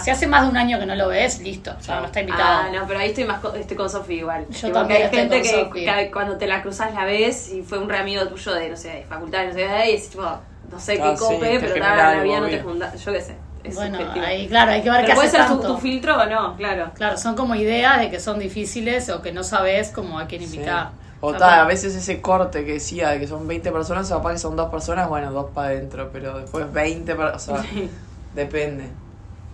si 0.00 0.10
hace 0.10 0.26
más 0.26 0.42
de 0.42 0.48
un 0.48 0.56
año 0.56 0.78
que 0.78 0.86
no 0.86 0.94
lo 0.94 1.08
ves, 1.08 1.40
listo, 1.40 1.74
o 1.78 1.82
sea, 1.82 2.00
no 2.00 2.06
está 2.06 2.20
invitado. 2.20 2.66
Ah, 2.66 2.70
no, 2.72 2.86
pero 2.86 3.00
ahí 3.00 3.08
estoy 3.08 3.24
más 3.24 3.40
con, 3.40 3.56
estoy 3.56 3.76
con 3.76 3.90
Sofi 3.90 4.14
igual. 4.14 4.46
Yo 4.48 4.72
también 4.72 5.00
hay 5.00 5.04
estoy 5.06 5.18
gente 5.20 5.52
con 5.52 5.72
que, 5.72 6.10
cuando 6.10 6.36
te 6.38 6.46
la 6.46 6.62
cruzas 6.62 6.94
la 6.94 7.04
ves 7.04 7.52
y 7.52 7.62
fue 7.62 7.78
un 7.78 7.88
re 7.88 7.98
amigo 7.98 8.26
tuyo 8.28 8.54
de, 8.54 8.70
no 8.70 8.76
sé, 8.76 8.88
de 8.88 9.04
facultad, 9.04 9.44
no 9.46 9.52
sé, 9.52 9.90
y 9.90 9.94
es 9.94 10.08
tipo, 10.08 10.22
no 10.22 10.80
sé 10.80 10.98
Ah, 11.02 11.10
qué 11.10 11.16
sí, 11.16 11.24
cope, 11.24 11.58
pero 11.60 11.74
genera 11.74 12.14
la, 12.14 12.22
vida 12.22 12.40
no 12.40 12.46
te 12.46 12.60
juntas, 12.60 13.04
yo 13.04 13.12
qué 13.12 13.20
sé. 13.20 13.36
Es 13.64 13.74
Bueno, 13.74 13.98
subjetivo. 13.98 14.24
ahí, 14.26 14.48
claro, 14.48 14.72
hay 14.72 14.82
que 14.82 14.90
ver 14.90 15.00
Pero 15.00 15.08
qué 15.08 15.14
puede 15.14 15.28
hace 15.28 15.36
ser 15.38 15.46
tu, 15.46 15.52
tanto. 15.58 15.74
tu 15.74 15.80
filtro 15.80 16.16
o 16.20 16.26
no, 16.26 16.56
claro. 16.56 16.90
Claro, 16.94 17.16
son 17.18 17.34
como 17.36 17.54
ideas 17.54 17.98
de 18.00 18.10
que 18.10 18.20
son 18.20 18.38
difíciles 18.38 19.08
o 19.10 19.22
que 19.22 19.32
no 19.32 19.44
sabes 19.44 19.90
como 19.90 20.18
a 20.18 20.26
quién 20.26 20.40
Sí. 20.46 20.54
invitar. 20.56 20.90
O 21.20 21.32
Total. 21.32 21.50
tal, 21.50 21.60
a 21.60 21.64
veces 21.66 21.94
ese 21.94 22.20
corte 22.20 22.64
que 22.64 22.72
decía 22.74 23.10
de 23.10 23.20
que 23.20 23.28
son 23.28 23.46
20 23.46 23.70
personas, 23.70 24.10
o 24.10 24.16
capaz 24.16 24.32
que 24.32 24.38
son 24.38 24.56
dos 24.56 24.70
personas, 24.70 25.08
bueno, 25.08 25.30
dos 25.32 25.50
para 25.54 25.68
adentro, 25.68 26.10
pero 26.12 26.38
después 26.38 26.72
20 26.72 27.14
para, 27.14 27.36
o 27.36 27.38
sea, 27.38 27.64
depende. 28.34 28.88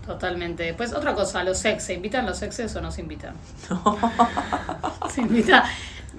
Totalmente. 0.06 0.62
Después, 0.62 0.94
otra 0.94 1.14
cosa, 1.14 1.44
los 1.44 1.62
ex, 1.66 1.82
¿se 1.84 1.92
invitan 1.92 2.24
los 2.24 2.40
exes 2.40 2.74
o 2.76 2.80
no 2.80 2.90
se 2.90 3.02
invitan? 3.02 3.34
Se 5.14 5.20
invita. 5.20 5.64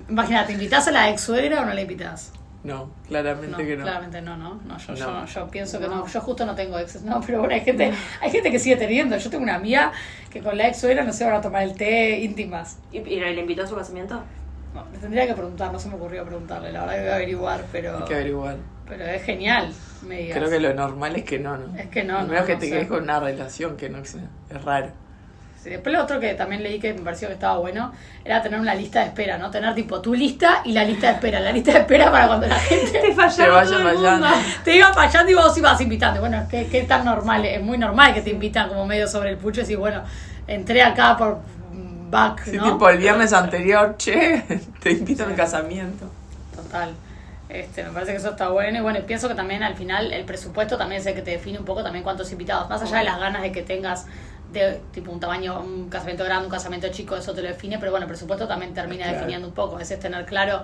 Imagínate, 0.07 0.53
¿invitas 0.53 0.87
a 0.87 0.91
la 0.91 1.09
ex 1.09 1.21
suegra 1.21 1.61
o 1.61 1.65
no 1.65 1.73
la 1.73 1.81
invitas? 1.81 2.31
No, 2.63 2.91
claramente 3.07 3.65
que 3.65 3.77
no. 3.77 3.83
Claramente 3.83 4.21
no, 4.21 4.35
¿no? 4.35 4.55
No, 4.65 4.77
yo, 4.77 4.93
No. 4.93 5.25
Yo, 5.25 5.33
yo 5.33 5.47
pienso 5.47 5.79
que 5.79 5.87
no. 5.87 6.05
Yo 6.05 6.19
justo 6.21 6.45
no 6.45 6.55
tengo 6.55 6.77
exes, 6.77 7.03
no, 7.03 7.21
pero 7.25 7.39
bueno, 7.39 7.53
hay 7.53 7.61
gente, 7.61 7.93
hay 8.21 8.29
gente 8.31 8.51
que 8.51 8.59
sigue 8.59 8.75
teniendo. 8.75 9.15
Yo 9.17 9.29
tengo 9.29 9.43
una 9.43 9.55
amiga 9.55 9.91
que 10.29 10.41
con 10.41 10.57
la 10.57 10.67
ex 10.67 10.79
suegra 10.79 11.03
no 11.03 11.13
se 11.13 11.23
van 11.25 11.35
a 11.35 11.41
tomar 11.41 11.63
el 11.63 11.75
té 11.75 12.19
íntimas. 12.19 12.77
¿Y, 12.91 12.97
y 12.97 13.19
le 13.19 13.39
invitó 13.39 13.63
a 13.63 13.67
su 13.67 13.75
casamiento? 13.75 14.21
No, 14.73 14.85
le 14.91 14.99
tendría 14.99 15.25
que 15.25 15.33
preguntar, 15.33 15.71
no 15.71 15.79
se 15.79 15.89
me 15.89 15.95
ocurrió 15.95 16.23
preguntarle, 16.25 16.71
la 16.71 16.81
verdad 16.81 16.95
que 16.95 17.01
voy 17.01 17.09
a 17.09 17.15
averiguar, 17.15 17.65
pero, 17.71 17.97
Hay 17.97 18.03
que 18.03 18.13
averiguar. 18.13 18.57
pero 18.87 19.03
es 19.05 19.23
genial, 19.23 19.73
me 20.03 20.17
digas. 20.19 20.37
Creo 20.37 20.49
que 20.51 20.59
lo 20.59 20.73
normal 20.75 21.15
es 21.15 21.23
que 21.23 21.39
no, 21.39 21.57
¿no? 21.57 21.75
Es 21.75 21.87
que 21.87 22.03
no, 22.03 22.19
A 22.19 22.21
no, 22.21 22.27
menos 22.27 22.45
que 22.45 22.53
no 22.53 22.59
te 22.59 22.65
sé. 22.67 22.71
quedes 22.73 22.87
con 22.87 23.01
una 23.01 23.19
relación 23.19 23.77
que 23.77 23.89
no 23.89 24.05
sé, 24.05 24.19
es 24.49 24.61
raro. 24.63 24.91
Sí, 25.63 25.69
después 25.71 25.93
lo 25.93 26.01
otro 26.01 26.21
que 26.21 26.33
también 26.35 26.63
leí 26.63 26.79
que 26.79 26.93
me 26.93 27.01
pareció 27.01 27.27
que 27.27 27.33
estaba 27.33 27.57
bueno 27.57 27.91
era 28.23 28.41
tener 28.41 28.59
una 28.61 28.73
lista 28.75 29.01
de 29.01 29.07
espera, 29.07 29.37
¿no? 29.37 29.51
Tener 29.51 29.75
tipo 29.75 29.99
tu 30.01 30.13
lista 30.13 30.61
y 30.63 30.71
la 30.71 30.85
lista 30.85 31.07
de 31.07 31.13
espera. 31.15 31.41
La 31.41 31.51
lista 31.51 31.73
de 31.73 31.79
espera 31.79 32.09
para 32.09 32.27
cuando 32.27 32.47
la 32.47 32.55
gente 32.59 32.99
Te 33.01 33.13
vaya 33.13 33.45
todo 33.45 33.59
el 33.79 33.83
fallando. 33.97 34.27
te 34.63 34.75
iba 34.77 34.93
fallando 34.93 35.31
y 35.31 35.35
vos 35.35 35.57
ibas 35.57 35.81
invitando. 35.81 36.21
Bueno, 36.21 36.47
¿qué, 36.49 36.67
qué 36.67 36.83
tan 36.83 37.03
normal? 37.03 37.43
Es 37.45 37.61
muy 37.61 37.77
normal 37.77 38.13
que 38.13 38.21
te 38.21 38.29
invitan 38.29 38.69
como 38.69 38.85
medio 38.85 39.05
sobre 39.07 39.31
el 39.31 39.37
pucho 39.37 39.59
y 39.59 39.63
decís, 39.63 39.77
bueno, 39.77 40.01
entré 40.47 40.81
acá 40.81 41.17
por 41.17 41.39
back, 42.09 42.43
Sí, 42.45 42.55
¿no? 42.57 42.63
tipo 42.71 42.89
el 42.89 42.97
viernes 42.97 43.33
anterior, 43.33 43.95
che, 43.97 44.43
te 44.81 44.91
invito 44.91 45.23
a 45.23 45.25
mi 45.27 45.33
Sí. 45.33 45.37
casamiento. 45.37 46.09
Total. 46.55 46.93
Este, 47.49 47.83
me 47.83 47.89
parece 47.89 48.11
que 48.11 48.17
eso 48.19 48.29
está 48.29 48.47
bueno 48.49 48.77
y 48.77 48.81
bueno, 48.81 48.99
pienso 49.07 49.27
que 49.27 49.35
también 49.35 49.63
al 49.63 49.75
final 49.75 50.13
el 50.13 50.23
presupuesto 50.23 50.77
también 50.77 51.01
es 51.01 51.07
el 51.07 51.15
que 51.15 51.21
te 51.21 51.31
define 51.31 51.59
un 51.59 51.65
poco 51.65 51.83
también 51.83 52.03
cuántos 52.03 52.31
invitados, 52.31 52.69
más 52.69 52.81
allá 52.81 52.99
de 52.99 53.03
las 53.05 53.19
ganas 53.19 53.41
de 53.41 53.51
que 53.51 53.61
tengas 53.63 54.05
de 54.51 54.81
tipo 54.91 55.11
un 55.11 55.19
tamaño, 55.19 55.59
un 55.59 55.89
casamiento 55.89 56.23
grande, 56.23 56.45
un 56.45 56.51
casamiento 56.51 56.87
chico, 56.89 57.15
eso 57.15 57.33
te 57.33 57.41
lo 57.41 57.47
define, 57.49 57.77
pero 57.79 57.91
bueno, 57.91 58.05
el 58.05 58.09
presupuesto 58.09 58.47
también 58.47 58.73
termina 58.73 59.03
Claro. 59.03 59.17
definiendo 59.19 59.47
un 59.47 59.53
poco, 59.53 59.75
a 59.75 59.79
veces 59.79 59.99
tener 59.99 60.25
claro 60.25 60.63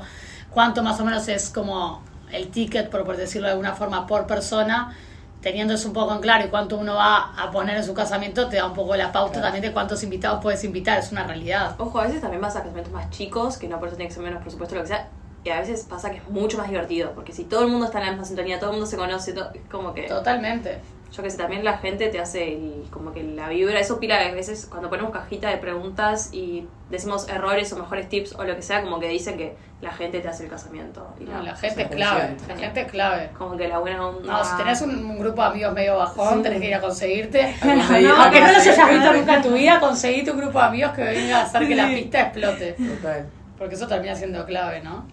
cuánto 0.50 0.82
más 0.84 1.00
o 1.00 1.06
menos 1.06 1.28
es 1.28 1.50
como 1.50 2.02
el 2.32 2.50
ticket, 2.50 2.90
por, 2.90 3.04
por 3.06 3.16
decirlo 3.18 3.48
de 3.48 3.52
alguna 3.52 3.74
forma, 3.74 4.08
por 4.08 4.26
persona, 4.26 4.96
teniendo 5.42 5.76
eso 5.76 5.88
un 5.88 5.94
poco 5.94 6.14
en 6.16 6.22
claro 6.22 6.46
y 6.46 6.48
cuánto 6.50 6.78
uno 6.78 6.96
va 6.96 7.34
a 7.38 7.52
poner 7.52 7.78
en 7.78 7.84
su 7.84 7.94
casamiento, 7.94 8.48
te 8.50 8.58
da 8.58 8.66
un 8.66 8.74
poco 8.74 8.96
la 8.96 9.12
pauta 9.12 9.34
Claro. 9.34 9.46
también 9.48 9.62
de 9.64 9.72
cuántos 9.72 10.02
invitados 10.02 10.42
puedes 10.42 10.64
invitar, 10.64 10.98
es 10.98 11.12
una 11.12 11.24
realidad. 11.24 11.76
Ojo, 11.78 12.00
a 12.00 12.06
veces 12.06 12.22
también 12.22 12.42
vas 12.42 12.56
a 12.56 12.60
casamientos 12.62 12.92
más 12.92 13.10
chicos, 13.12 13.58
que 13.58 13.68
no 13.68 13.78
por 13.78 13.90
eso 13.90 13.98
tiene 13.98 14.08
que 14.10 14.16
ser 14.16 14.24
menos 14.24 14.42
presupuesto 14.42 14.74
lo 14.76 14.82
que 14.82 14.88
sea. 14.88 15.08
Y 15.44 15.52
a 15.52 15.60
veces 15.60 15.86
pasa 15.88 16.10
que 16.10 16.18
es 16.18 16.28
mucho 16.28 16.58
más 16.58 16.68
divertido, 16.70 17.12
porque 17.14 17.32
si 17.32 17.44
todo 17.44 17.62
el 17.62 17.68
mundo 17.68 17.86
está 17.86 18.00
en 18.00 18.06
la 18.06 18.12
misma 18.14 18.26
sintonía, 18.26 18.58
todo 18.60 18.72
el 18.72 18.78
mundo 18.78 18.88
se 18.90 18.98
conoce, 18.98 19.34
todo- 19.34 19.52
es 19.54 19.62
como 19.70 19.94
que... 19.94 20.08
Totalmente. 20.08 20.80
Yo 21.12 21.24
que 21.24 21.30
sé, 21.30 21.38
también 21.38 21.64
la 21.64 21.78
gente 21.78 22.10
te 22.10 22.20
hace 22.20 22.54
el- 22.56 22.86
como 22.92 23.14
que 23.14 23.24
la 23.24 23.48
vibra, 23.48 23.80
eso 23.80 24.00
pila 24.00 24.20
a 24.20 24.32
veces 24.32 24.68
cuando 24.70 24.90
ponemos 24.90 25.12
cajita 25.14 25.50
de 25.50 25.58
preguntas 25.58 26.30
y 26.34 26.68
decimos 26.90 27.30
errores 27.30 27.72
o 27.72 27.78
mejores 27.78 28.10
tips 28.10 28.34
o 28.38 28.44
lo 28.44 28.54
que 28.56 28.62
sea, 28.62 28.82
como 28.82 29.00
que 29.00 29.08
dicen 29.08 29.38
que 29.38 29.56
la 29.82 29.92
gente 29.92 30.20
te 30.20 30.28
hace 30.28 30.44
el 30.44 30.50
casamiento. 30.50 31.08
Y 31.20 31.24
No, 31.24 31.32
la- 31.38 31.42
la 31.44 31.56
gente 31.56 31.84
es 31.84 31.88
clave, 31.90 32.36
la 32.50 32.58
gente 32.58 32.82
es 32.82 32.92
clave. 32.92 33.30
Como 33.38 33.56
que 33.56 33.68
la 33.70 33.80
buena 33.80 34.08
onda... 34.08 34.30
No, 34.40 34.44
si 34.44 34.58
tenés 34.58 34.82
un, 34.82 34.94
un 35.06 35.18
grupo 35.20 35.42
de 35.42 35.48
amigos 35.48 35.74
medio 35.74 35.98
bajón, 35.98 36.38
Sí. 36.38 36.44
tenés 36.44 36.60
que 36.60 36.68
ir 36.68 36.76
a 36.76 36.82
conseguirte. 36.82 37.56
conseguir- 37.62 38.08
No, 38.10 38.16
a 38.16 38.24
aunque 38.24 38.42
no 38.42 38.48
los 38.52 38.58
hayas 38.68 38.90
visto 38.90 39.14
nunca 39.14 39.36
en 39.36 39.42
tu 39.42 39.52
vida, 39.54 39.80
conseguí 39.80 40.24
tu 40.26 40.34
grupo 40.34 40.60
de 40.60 40.66
amigos 40.66 40.92
que 40.94 41.04
venga 41.04 41.38
a 41.40 41.44
hacer 41.44 41.68
que 41.68 41.76
la 41.76 41.88
pista 41.88 42.22
explote. 42.22 42.74
Total. 42.74 43.26
Porque 43.58 43.76
eso 43.76 43.88
termina 43.88 44.16
siendo 44.16 44.46
clave, 44.46 44.82
¿no? 44.82 45.06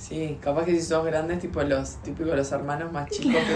Sí, 0.00 0.38
capaz 0.42 0.64
que 0.64 0.70
si 0.72 0.80
sos 0.80 1.04
grandes, 1.04 1.40
tipo 1.40 1.62
los 1.62 1.96
típicos 1.96 2.34
los 2.34 2.50
hermanos 2.52 2.90
más 2.90 3.08
chicos 3.10 3.34
que 3.34 3.54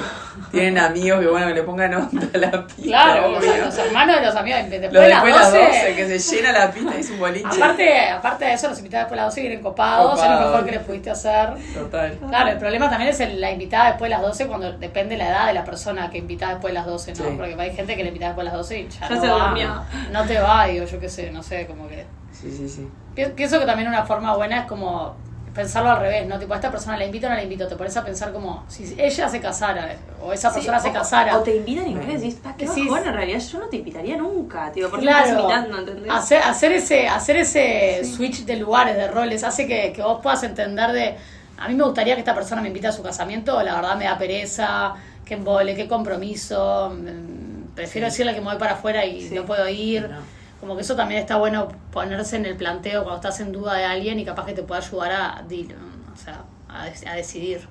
tienen 0.53 0.77
amigos 0.79 1.21
que 1.21 1.27
bueno 1.27 1.47
que 1.47 1.55
le 1.55 1.63
pongan 1.63 1.95
onda 1.95 2.29
a 2.35 2.37
la 2.39 2.67
pista. 2.67 2.83
Claro, 2.83 3.29
obvio. 3.39 3.65
los 3.65 3.79
hermanos 3.79 4.17
de 4.17 4.27
los 4.27 4.37
amigos, 4.37 4.61
después 4.69 4.93
Los 4.93 5.03
de 5.03 5.09
después 5.09 5.33
las 5.35 5.43
las 5.43 5.53
12. 5.53 5.67
12, 5.67 5.97
que 5.97 6.19
se 6.19 6.37
llena 6.37 6.53
la 6.53 6.71
pista 6.71 6.93
y 6.97 7.01
es 7.01 7.11
un 7.11 7.19
boliche. 7.19 7.47
Aparte, 7.47 8.09
aparte 8.11 8.45
de 8.45 8.53
eso, 8.53 8.69
los 8.69 8.79
invitados 8.79 9.05
después 9.05 9.17
de 9.19 9.25
las 9.25 9.35
12 9.35 9.41
vienen 9.41 9.63
copados, 9.63 10.23
es 10.23 10.31
lo 10.31 10.37
mejor 10.41 10.65
que 10.67 10.71
les 10.73 10.81
pudiste 10.83 11.11
hacer. 11.11 11.49
Total. 11.73 12.19
Claro, 12.29 12.51
el 12.51 12.59
problema 12.59 12.91
también 12.91 13.11
es 13.11 13.21
el- 13.21 13.41
la 13.41 13.51
invitada 13.51 13.87
después 13.89 14.11
de 14.11 14.15
las 14.17 14.21
12 14.23 14.47
cuando 14.47 14.71
depende 14.75 15.17
la 15.17 15.29
edad 15.31 15.47
de 15.47 15.55
la 15.55 15.65
persona 15.65 16.11
que 16.11 16.19
invita 16.19 16.51
después 16.51 16.73
de 16.75 16.79
las 16.79 16.85
12, 16.87 17.13
¿no? 17.13 17.17
Sí. 17.25 17.35
Porque 17.39 17.57
hay 17.59 17.75
gente 17.75 17.97
que 17.97 18.03
le 18.03 18.09
invita 18.09 18.27
después 18.27 18.45
de 18.45 18.51
las 18.51 18.59
12 18.59 18.81
y 18.81 18.89
ya, 18.91 19.09
Ya 19.09 19.15
no 19.15 19.21
se 19.23 19.29
va. 19.29 19.45
durmió. 19.47 19.83
No 20.13 20.25
te 20.27 20.39
va, 20.39 20.67
digo, 20.67 20.85
yo 20.85 21.01
qué 21.01 21.09
sé, 21.09 21.31
no 21.31 21.43
sé, 21.43 21.67
como 21.67 21.89
que... 21.89 22.05
Sí, 22.33 22.51
sí, 22.55 22.69
sí. 22.69 22.87
Pi- 23.15 23.33
Pienso 23.35 23.59
que 23.59 23.65
también 23.65 23.89
una 23.89 24.05
forma 24.05 24.37
buena 24.37 24.61
es 24.61 24.67
como 24.67 25.17
pensarlo 25.55 25.91
al 25.91 26.01
revés, 26.01 26.27
¿no? 26.27 26.39
Tipo, 26.39 26.53
a 26.53 26.57
esta 26.57 26.71
persona 26.71 26.97
la 26.97 27.05
invito 27.05 27.27
o 27.27 27.31
no 27.31 27.37
la 27.37 27.43
invito, 27.43 27.67
te 27.69 27.77
pones 27.77 27.97
a 27.97 28.05
pensar 28.05 28.33
como 28.33 28.65
si 28.69 28.95
ella 28.99 29.29
se 29.29 29.41
casara 29.41 29.95
o 30.21 30.33
esa 30.33 30.49
Sí, 30.51 30.55
persona 30.57 30.81
se 30.81 30.89
o- 30.89 30.93
casara. 30.93 31.39
O 31.39 31.43
te 31.43 31.57
invitan 31.57 31.89
y 31.89 31.95
vos 31.95 32.07
decís, 32.07 32.35
"Pa, 32.43 32.57
qué 32.57 32.67
Decís- 32.67 32.89
bajón, 32.89 33.07
en 33.09 33.15
realidad 33.15 33.39
yo 33.41 33.59
no 33.61 33.67
te 33.69 33.77
invitaría 33.77 34.17
nunca, 34.17 34.73
tío, 34.73 34.91
¿por 34.91 34.99
qué 34.99 35.07
me 35.07 35.11
estás 35.13 35.27
Claro, 35.29 35.41
invitando? 35.43 35.79
¿entendés? 35.79 36.13
hacer, 36.13 36.43
hacer 36.43 36.73
ese, 36.73 37.09
hacer 37.09 37.37
ese 37.37 38.03
switch 38.05 38.45
de 38.45 38.57
lugares, 38.57 38.97
de 38.97 39.07
roles, 39.09 39.45
hace 39.45 39.67
que, 39.69 39.93
que 39.93 40.03
vos 40.03 40.21
puedas 40.23 40.43
entender 40.43 40.91
de, 40.93 41.15
a 41.57 41.69
mí 41.69 41.75
me 41.75 41.85
gustaría 41.85 42.15
que 42.15 42.21
esta 42.21 42.35
persona 42.35 42.61
me 42.61 42.69
invite 42.69 42.89
a 42.89 42.93
su 42.93 43.03
casamiento, 43.03 43.63
la 43.63 43.77
verdad 43.77 43.97
me 43.97 44.07
da 44.07 44.19
pereza, 44.19 44.95
qué 45.25 45.35
embole, 45.35 45.77
qué 45.77 45.87
compromiso, 45.89 46.93
mm, 46.99 47.75
prefiero 47.77 48.07
decirle 48.09 48.35
que 48.35 48.41
me 48.41 48.49
voy 48.49 48.59
para 48.59 48.73
afuera 48.73 49.05
y 49.05 49.29
Sí. 49.29 49.35
no 49.35 49.45
puedo 49.45 49.69
ir. 49.69 50.09
No. 50.11 50.34
Como 50.65 50.77
que 50.77 50.81
eso 50.81 50.97
también 50.97 51.21
está 51.21 51.37
bueno 51.37 51.69
ponerse 51.93 52.37
en 52.37 52.47
el 52.47 52.57
planteo 52.57 53.03
cuando 53.03 53.17
estás 53.17 53.39
en 53.41 53.53
duda 53.53 53.75
de 53.75 53.85
alguien 53.85 54.19
y 54.19 54.25
capaz 54.25 54.47
que 54.47 54.55
te 54.55 54.63
pueda 54.63 54.81
ayudar 54.81 55.13
a, 55.13 55.45
o 55.45 56.17
sea, 56.17 56.43
a, 56.71 56.85
a 56.85 57.15
decidir. 57.17 57.69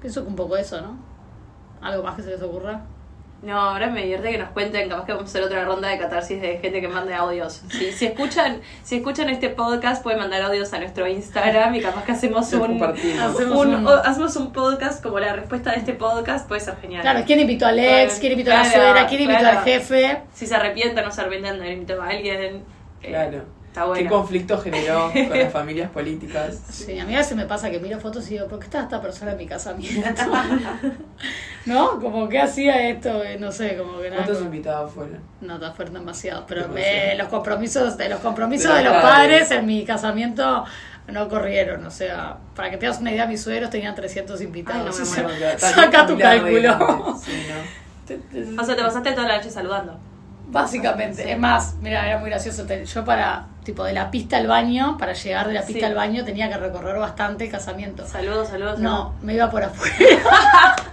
Pienso 0.00 0.22
que 0.22 0.28
un 0.30 0.36
poco 0.36 0.56
eso, 0.56 0.80
¿no? 0.80 0.96
¿Algo 1.82 2.02
más 2.02 2.16
que 2.16 2.22
se 2.22 2.30
les 2.30 2.40
ocurra? 2.40 2.80
No, 3.42 3.60
ahora 3.60 3.88
me 3.90 4.02
divierte 4.02 4.30
que 4.32 4.38
nos 4.38 4.48
cuenten, 4.50 4.88
capaz 4.88 5.04
que 5.04 5.12
vamos 5.12 5.26
a 5.26 5.30
hacer 5.30 5.42
otra 5.42 5.64
ronda 5.64 5.88
de 5.88 5.98
catarsis 5.98 6.40
de 6.40 6.58
gente 6.58 6.80
que 6.80 6.88
mande 6.88 7.14
audios. 7.14 7.62
Si, 7.70 7.92
si 7.92 8.06
escuchan, 8.06 8.60
si 8.82 8.96
escuchan 8.96 9.28
este 9.28 9.50
podcast, 9.50 10.02
pueden 10.02 10.18
mandar 10.18 10.42
audios 10.42 10.72
a 10.72 10.78
nuestro 10.78 11.06
Instagram 11.06 11.74
y 11.74 11.80
capaz 11.80 12.04
que 12.04 12.12
hacemos 12.12 12.50
un. 12.54 12.82
Hacemos 12.82 13.66
un- 13.66 13.88
hacemos 13.88 14.36
un 14.36 14.52
podcast 14.52 15.02
como 15.02 15.20
la 15.20 15.34
respuesta 15.34 15.70
de 15.72 15.76
este 15.78 15.92
podcast, 15.92 16.48
puede 16.48 16.62
ser 16.62 16.76
genial. 16.78 17.02
Claro, 17.02 17.22
¿quién 17.26 17.38
invitó 17.40 17.66
al 17.66 17.78
ex? 17.78 17.86
Claro, 18.14 18.20
¿Quién 18.20 18.32
invitó 18.32 18.50
a 18.52 18.54
la 18.56 18.64
suegra? 18.64 19.06
¿Quién 19.06 19.20
invitó 19.20 19.40
claro. 19.40 19.58
al 19.58 19.64
jefe? 19.64 20.22
Si 20.32 20.46
se 20.46 20.54
arrepienten 20.54 21.04
o 21.04 21.06
no 21.06 21.12
se 21.12 21.20
arrepienten 21.20 21.54
de 21.56 21.60
haber 21.60 21.72
invitado 21.74 22.02
a 22.02 22.08
alguien. 22.08 22.40
eh, 23.02 23.08
Claro. 23.08 23.44
Está 23.76 23.84
bueno. 23.88 24.02
¿Qué 24.04 24.08
conflicto 24.08 24.58
generó 24.58 25.12
con 25.28 25.38
las 25.38 25.52
familias 25.52 25.90
políticas? 25.90 26.58
Sí, 26.70 26.98
a 26.98 27.04
mí 27.04 27.14
a 27.14 27.18
veces 27.18 27.36
me 27.36 27.44
pasa 27.44 27.70
que 27.70 27.78
miro 27.78 28.00
fotos 28.00 28.26
y 28.30 28.30
digo, 28.34 28.46
¿por 28.48 28.58
qué 28.58 28.64
está 28.64 28.80
esta 28.80 29.02
persona 29.02 29.32
en 29.32 29.36
mi 29.36 29.46
casamiento? 29.46 30.22
¿No? 31.66 32.00
Como 32.00 32.26
que 32.26 32.38
hacía 32.40 32.88
esto, 32.88 33.22
Eh, 33.22 33.36
no 33.38 33.52
sé, 33.52 33.76
como 33.76 33.98
que 34.00 34.04
nada. 34.08 34.22
¿Cuántos 34.22 34.38
como- 34.38 34.46
invitados 34.54 34.92
fueron? 34.92 35.18
No, 35.42 35.60
te 35.60 35.70
fueron 35.72 35.92
demasiados, 35.92 36.44
pero 36.48 36.62
Demasiado. 36.62 37.12
eh, 37.12 37.14
los 37.18 37.28
compromisos 37.28 37.96
de 37.98 38.08
los 38.08 38.20
compromisos 38.20 38.72
De 38.72 38.78
de 38.78 38.84
los 38.84 38.94
padres. 39.02 39.50
en 39.50 39.66
mi 39.66 39.84
casamiento 39.84 40.64
no 41.08 41.28
corrieron, 41.28 41.84
o 41.84 41.90
sea, 41.90 42.38
para 42.54 42.70
que 42.70 42.78
te 42.78 42.86
hagas 42.86 43.00
una 43.00 43.12
idea, 43.12 43.26
mis 43.26 43.42
suegros 43.42 43.68
tenían 43.68 43.94
300 43.94 44.40
invitados. 44.40 44.78
Ay, 44.80 44.90
no 44.90 44.96
me 44.96 45.02
o 45.02 45.04
sea, 45.14 45.22
muero. 45.24 45.58
Saca 45.58 46.06
tu 46.06 46.18
cálculo. 46.18 47.14
Sí, 47.22 47.46
¿no? 47.50 48.62
O 48.62 48.64
sea, 48.64 48.74
te 48.74 48.82
pasaste 48.82 49.12
toda 49.12 49.28
la 49.28 49.36
noche 49.36 49.50
saludando. 49.50 49.98
Básicamente, 50.48 51.30
es 51.30 51.38
más, 51.38 51.74
mira, 51.80 52.06
era 52.06 52.18
muy 52.18 52.30
gracioso. 52.30 52.64
Yo 52.66 53.04
para, 53.04 53.46
tipo, 53.64 53.82
de 53.84 53.92
la 53.92 54.10
pista 54.10 54.36
al 54.36 54.46
baño, 54.46 54.96
para 54.98 55.12
llegar 55.12 55.48
de 55.48 55.54
la 55.54 55.62
pista 55.62 55.80
Sí. 55.80 55.84
al 55.86 55.94
baño 55.94 56.24
tenía 56.24 56.48
que 56.48 56.56
recorrer 56.56 56.96
bastante 56.98 57.44
el 57.46 57.50
casamiento. 57.50 58.06
Saludos, 58.06 58.48
saludos. 58.48 58.78
No, 58.78 59.14
me 59.22 59.34
iba 59.34 59.50
por 59.50 59.64
afuera. 59.64 59.96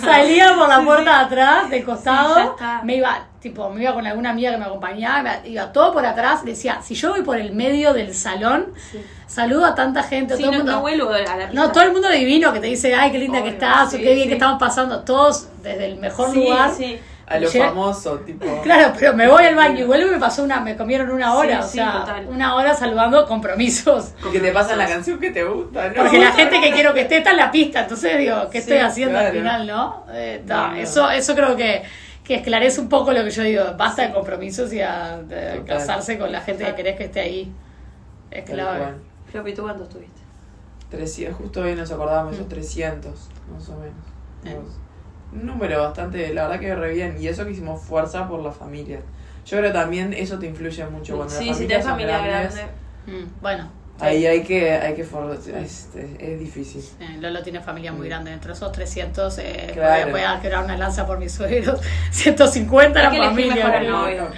Salía 0.00 0.54
por 0.54 0.68
la 0.68 0.82
puerta 0.84 1.18
de 1.18 1.24
atrás, 1.24 1.70
del 1.70 1.84
costado, 1.84 2.56
me 2.84 2.96
iba, 2.96 3.26
tipo, 3.40 3.68
me 3.70 3.82
iba 3.82 3.94
con 3.94 4.06
alguna 4.06 4.30
amiga 4.30 4.52
que 4.52 4.58
me 4.58 4.64
acompañaba, 4.66 5.22
me- 5.22 5.48
iba 5.48 5.72
todo 5.72 5.92
por 5.92 6.04
atrás, 6.06 6.44
decía, 6.44 6.80
si 6.82 6.94
yo 6.94 7.10
voy 7.10 7.22
por 7.22 7.38
el 7.38 7.52
medio 7.52 7.92
del 7.92 8.14
salón, 8.14 8.66
Sí. 8.92 9.00
saludo 9.26 9.64
a 9.66 9.74
tanta 9.74 10.02
gente, 10.02 10.36
Sí, 10.36 10.42
todo 10.42 10.52
el 10.52 10.58
no, 10.58 10.64
mundo. 10.64 10.72
no 10.76 10.80
vuelvo 10.82 11.10
a 11.10 11.18
la 11.18 11.48
pista. 11.48 11.48
No, 11.52 11.72
todo 11.72 11.82
el 11.84 11.92
mundo 11.92 12.08
divino 12.10 12.52
que 12.52 12.60
te 12.60 12.66
dice, 12.68 12.94
ay, 12.94 13.10
qué 13.10 13.18
linda 13.18 13.42
que 13.42 13.48
estás, 13.50 13.88
o 13.88 13.96
sí, 13.96 14.02
qué 14.02 14.14
bien 14.14 14.28
que 14.28 14.34
estamos 14.34 14.60
pasando, 14.60 15.00
todos 15.02 15.48
desde 15.62 15.86
el 15.86 15.96
mejor 15.96 16.30
Sí, 16.32 16.44
lugar. 16.44 16.70
A 17.28 17.40
lo 17.40 17.48
Llega- 17.50 17.68
famoso, 17.70 18.18
tipo. 18.20 18.44
Claro, 18.62 18.92
pero 18.98 19.12
me 19.14 19.26
voy 19.26 19.44
al 19.44 19.56
baño 19.56 19.80
y 19.80 19.84
vuelvo 19.84 20.06
y 20.06 20.10
me 20.12 20.18
pasó 20.20 20.44
una, 20.44 20.60
me 20.60 20.76
comieron 20.76 21.10
una 21.10 21.34
hora, 21.34 21.60
Sí, 21.62 21.66
o 21.66 21.70
sí, 21.70 21.78
sea, 21.78 21.92
total. 22.00 22.26
una 22.28 22.54
hora 22.54 22.72
saludando 22.74 23.26
compromisos. 23.26 24.12
Que 24.32 24.38
te 24.38 24.52
pasan 24.52 24.78
la 24.78 24.86
canción 24.86 25.18
que 25.18 25.30
te 25.32 25.42
gusta, 25.42 25.88
¿no? 25.88 25.94
Porque 25.94 26.18
la 26.20 26.30
gente 26.32 26.60
que 26.60 26.70
quiero 26.72 26.94
que 26.94 27.00
esté 27.00 27.18
está 27.18 27.30
en 27.32 27.38
la 27.38 27.50
pista, 27.50 27.80
entonces 27.82 28.16
digo, 28.18 28.48
¿qué 28.50 28.60
Sí, 28.60 28.70
estoy 28.70 28.78
haciendo 28.78 29.18
al 29.18 29.32
final, 29.32 29.66
no? 29.66 30.04
Eh, 30.12 30.44
ta. 30.46 30.78
Eso, 30.78 31.10
eso 31.10 31.34
creo 31.34 31.56
que, 31.56 31.82
que 32.22 32.36
esclarece 32.36 32.80
un 32.80 32.88
poco 32.88 33.10
lo 33.12 33.24
que 33.24 33.30
yo 33.30 33.42
digo, 33.42 33.64
basta 33.76 34.02
de 34.06 34.12
compromisos 34.14 34.72
y 34.72 34.80
a, 34.80 35.18
de 35.18 35.64
casarse 35.66 36.18
con 36.18 36.30
la 36.30 36.40
gente 36.42 36.64
que 36.64 36.74
querés 36.76 36.96
que 36.96 37.04
esté 37.06 37.20
ahí. 37.20 37.52
Es 38.30 38.48
clave. 38.48 38.94
Floppy, 39.32 39.52
¿tú 39.52 39.62
cuánto 39.62 39.82
estuviste? 39.82 40.20
300, 40.90 41.36
justo 41.36 41.60
hoy 41.62 41.74
nos 41.74 41.90
acordábamos 41.90 42.32
Mm. 42.32 42.36
esos 42.36 42.48
300, 42.48 43.28
más 43.52 43.68
o 43.68 43.76
menos. 43.78 43.96
Eh. 44.44 44.56
Un 45.32 45.46
número 45.46 45.82
bastante, 45.82 46.32
la 46.32 46.44
verdad 46.48 46.60
que 46.60 46.74
re 46.74 46.92
bien. 46.94 47.16
Y 47.20 47.28
eso 47.28 47.44
que 47.44 47.50
hicimos 47.52 47.82
fuerza 47.82 48.26
por 48.28 48.40
la 48.42 48.52
familia. 48.52 49.00
Yo 49.44 49.58
creo 49.58 49.70
que 49.72 49.78
también 49.78 50.12
eso 50.12 50.38
te 50.38 50.46
influye 50.46 50.84
mucho 50.86 51.16
cuando 51.16 51.34
Sí, 51.34 51.46
las 51.46 51.56
si 51.58 51.64
familias 51.64 51.68
tenés 51.68 51.86
familia 51.86 52.18
grandes. 52.18 52.54
grande. 52.54 52.72
Mm, 53.06 53.40
bueno, 53.42 53.70
Ahí 53.98 54.26
hay 54.26 54.42
que, 54.42 54.72
hay 54.72 54.92
que 54.94 55.04
for- 55.04 55.32
es, 55.34 55.88
es 56.18 56.38
difícil. 56.38 56.82
Eh, 57.00 57.16
Lolo 57.18 57.42
tiene 57.42 57.60
familia 57.60 57.92
muy 57.92 58.08
grande, 58.08 58.30
entre 58.30 58.52
esos 58.52 58.70
300 58.70 59.38
eh, 59.38 59.70
Claro. 59.72 60.10
voy 60.10 60.20
a 60.20 60.38
crear 60.38 60.62
una 60.62 60.76
lanza 60.76 61.06
por 61.06 61.18
mis 61.18 61.32
suegros, 61.32 61.80
150 62.10 63.02
la 63.02 63.10
familia. 63.10 63.54
mejor 63.54 63.72
boludo. 63.78 63.92
novio. 64.02 64.28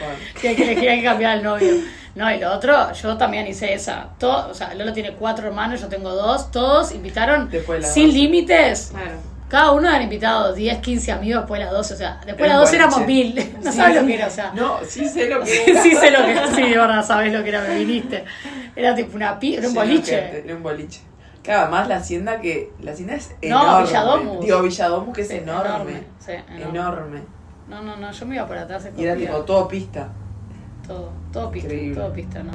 que 0.41 0.49
hay 0.51 0.55
que 0.55 0.63
elegir, 0.63 0.89
hay 0.91 0.99
que 1.01 1.05
cambiar 1.07 1.33
al 1.33 1.43
novio. 1.43 1.73
No, 2.15 2.33
y 2.33 2.39
lo 2.39 2.53
otro, 2.53 2.93
yo 2.93 3.17
también 3.17 3.49
hice 3.49 3.75
esa. 3.75 4.11
Todo, 4.19 4.49
o 4.51 4.55
sea, 4.55 4.75
Lolo 4.75 4.93
tiene 4.93 5.15
cuatro 5.15 5.49
hermanos, 5.49 5.81
yo 5.81 5.89
tengo 5.89 6.11
dos, 6.15 6.53
todos 6.53 6.93
invitaron 6.93 7.51
Después 7.51 7.79
de 7.79 7.83
las 7.83 7.95
sin 7.95 8.13
límites. 8.13 8.91
Claro. 8.93 9.17
Cada 9.49 9.73
uno 9.73 9.89
han 9.89 10.03
invitado 10.03 10.53
10, 10.53 10.79
15 10.79 11.13
amigos 11.13 11.41
después 11.43 11.59
de 11.59 11.65
las 11.65 11.75
12, 11.75 11.95
o 11.95 11.97
sea, 11.97 12.15
después 12.27 12.37
de 12.37 12.45
Era 12.45 12.55
las 12.55 12.59
un 12.59 12.65
12 12.67 12.77
éramos 12.77 13.01
boliche. 13.01 13.25
mil. 13.35 13.55
No 13.65 13.73
Sí, 13.73 13.77
sabes 13.79 13.95
lo 13.95 14.01
sí. 14.03 14.07
que 14.07 14.15
era, 14.15 14.27
o 14.27 14.31
sea. 14.31 14.53
No, 14.55 14.77
sí 14.87 15.09
sé 15.09 15.29
lo 15.31 15.43
que 15.43 15.65
era. 15.71 15.83
sí 15.83 15.95
sé 15.95 16.11
lo 16.11 16.19
que 16.27 16.55
sí, 16.55 16.63
de 16.71 16.77
verdad, 16.79 17.05
sabes 17.07 17.33
lo 17.33 17.43
que 17.43 17.49
era, 17.49 17.63
me 17.63 17.75
viniste. 17.79 18.25
Era 18.77 18.95
tipo 18.95 19.17
una 19.17 19.39
pi, 19.39 19.55
era 19.55 19.67
un 19.67 19.73
Sí, 19.73 19.79
boliche. 19.79 20.43
Era 20.45 20.55
un 20.55 20.63
boliche. 20.63 21.01
Claro, 21.43 21.63
además 21.63 21.89
la 21.89 21.97
hacienda 21.97 22.41
que. 22.41 22.73
La 22.83 22.93
hacienda 22.93 23.15
es 23.15 23.31
No, 23.43 23.63
enorme. 23.63 23.87
Villadomus. 23.87 24.45
Digo, 24.45 24.63
Villadomus 24.63 25.15
que 25.15 25.21
es 25.23 25.29
Sí, 25.29 25.37
enorme. 25.37 26.03
sí, 26.19 26.33
enorme. 26.33 26.63
Enorme. 26.79 27.23
No, 27.69 27.83
no, 27.83 27.97
no, 27.97 28.11
yo 28.13 28.27
me 28.27 28.35
iba 28.35 28.47
por 28.47 28.59
atrás. 28.59 28.87
Y 28.97 29.05
era 29.05 29.17
tipo 29.17 29.39
todo 29.45 29.67
pista. 29.67 30.09
Todo, 30.87 31.11
todo 31.33 31.51
pista, 31.51 31.69
Increíble. 31.73 32.01
todo 32.01 32.13
pista, 32.15 32.43
¿no? 32.43 32.53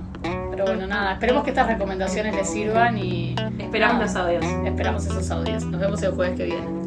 Pero 0.52 0.66
bueno, 0.66 0.88
nada, 0.88 1.14
esperemos 1.14 1.44
que 1.44 1.52
estas 1.52 1.68
recomendaciones 1.68 2.36
les 2.36 2.50
sirvan 2.50 2.98
y 2.98 3.36
Esperamos 3.60 3.98
nada, 4.14 4.32
los 4.32 4.40
audios. 4.42 4.46
Esperamos 4.66 5.06
esos 5.06 5.30
audios. 5.32 5.64
Nos 5.66 5.80
vemos 5.82 6.02
el 6.02 6.12
jueves 6.14 6.36
que 6.38 6.46
viene. 6.46 6.83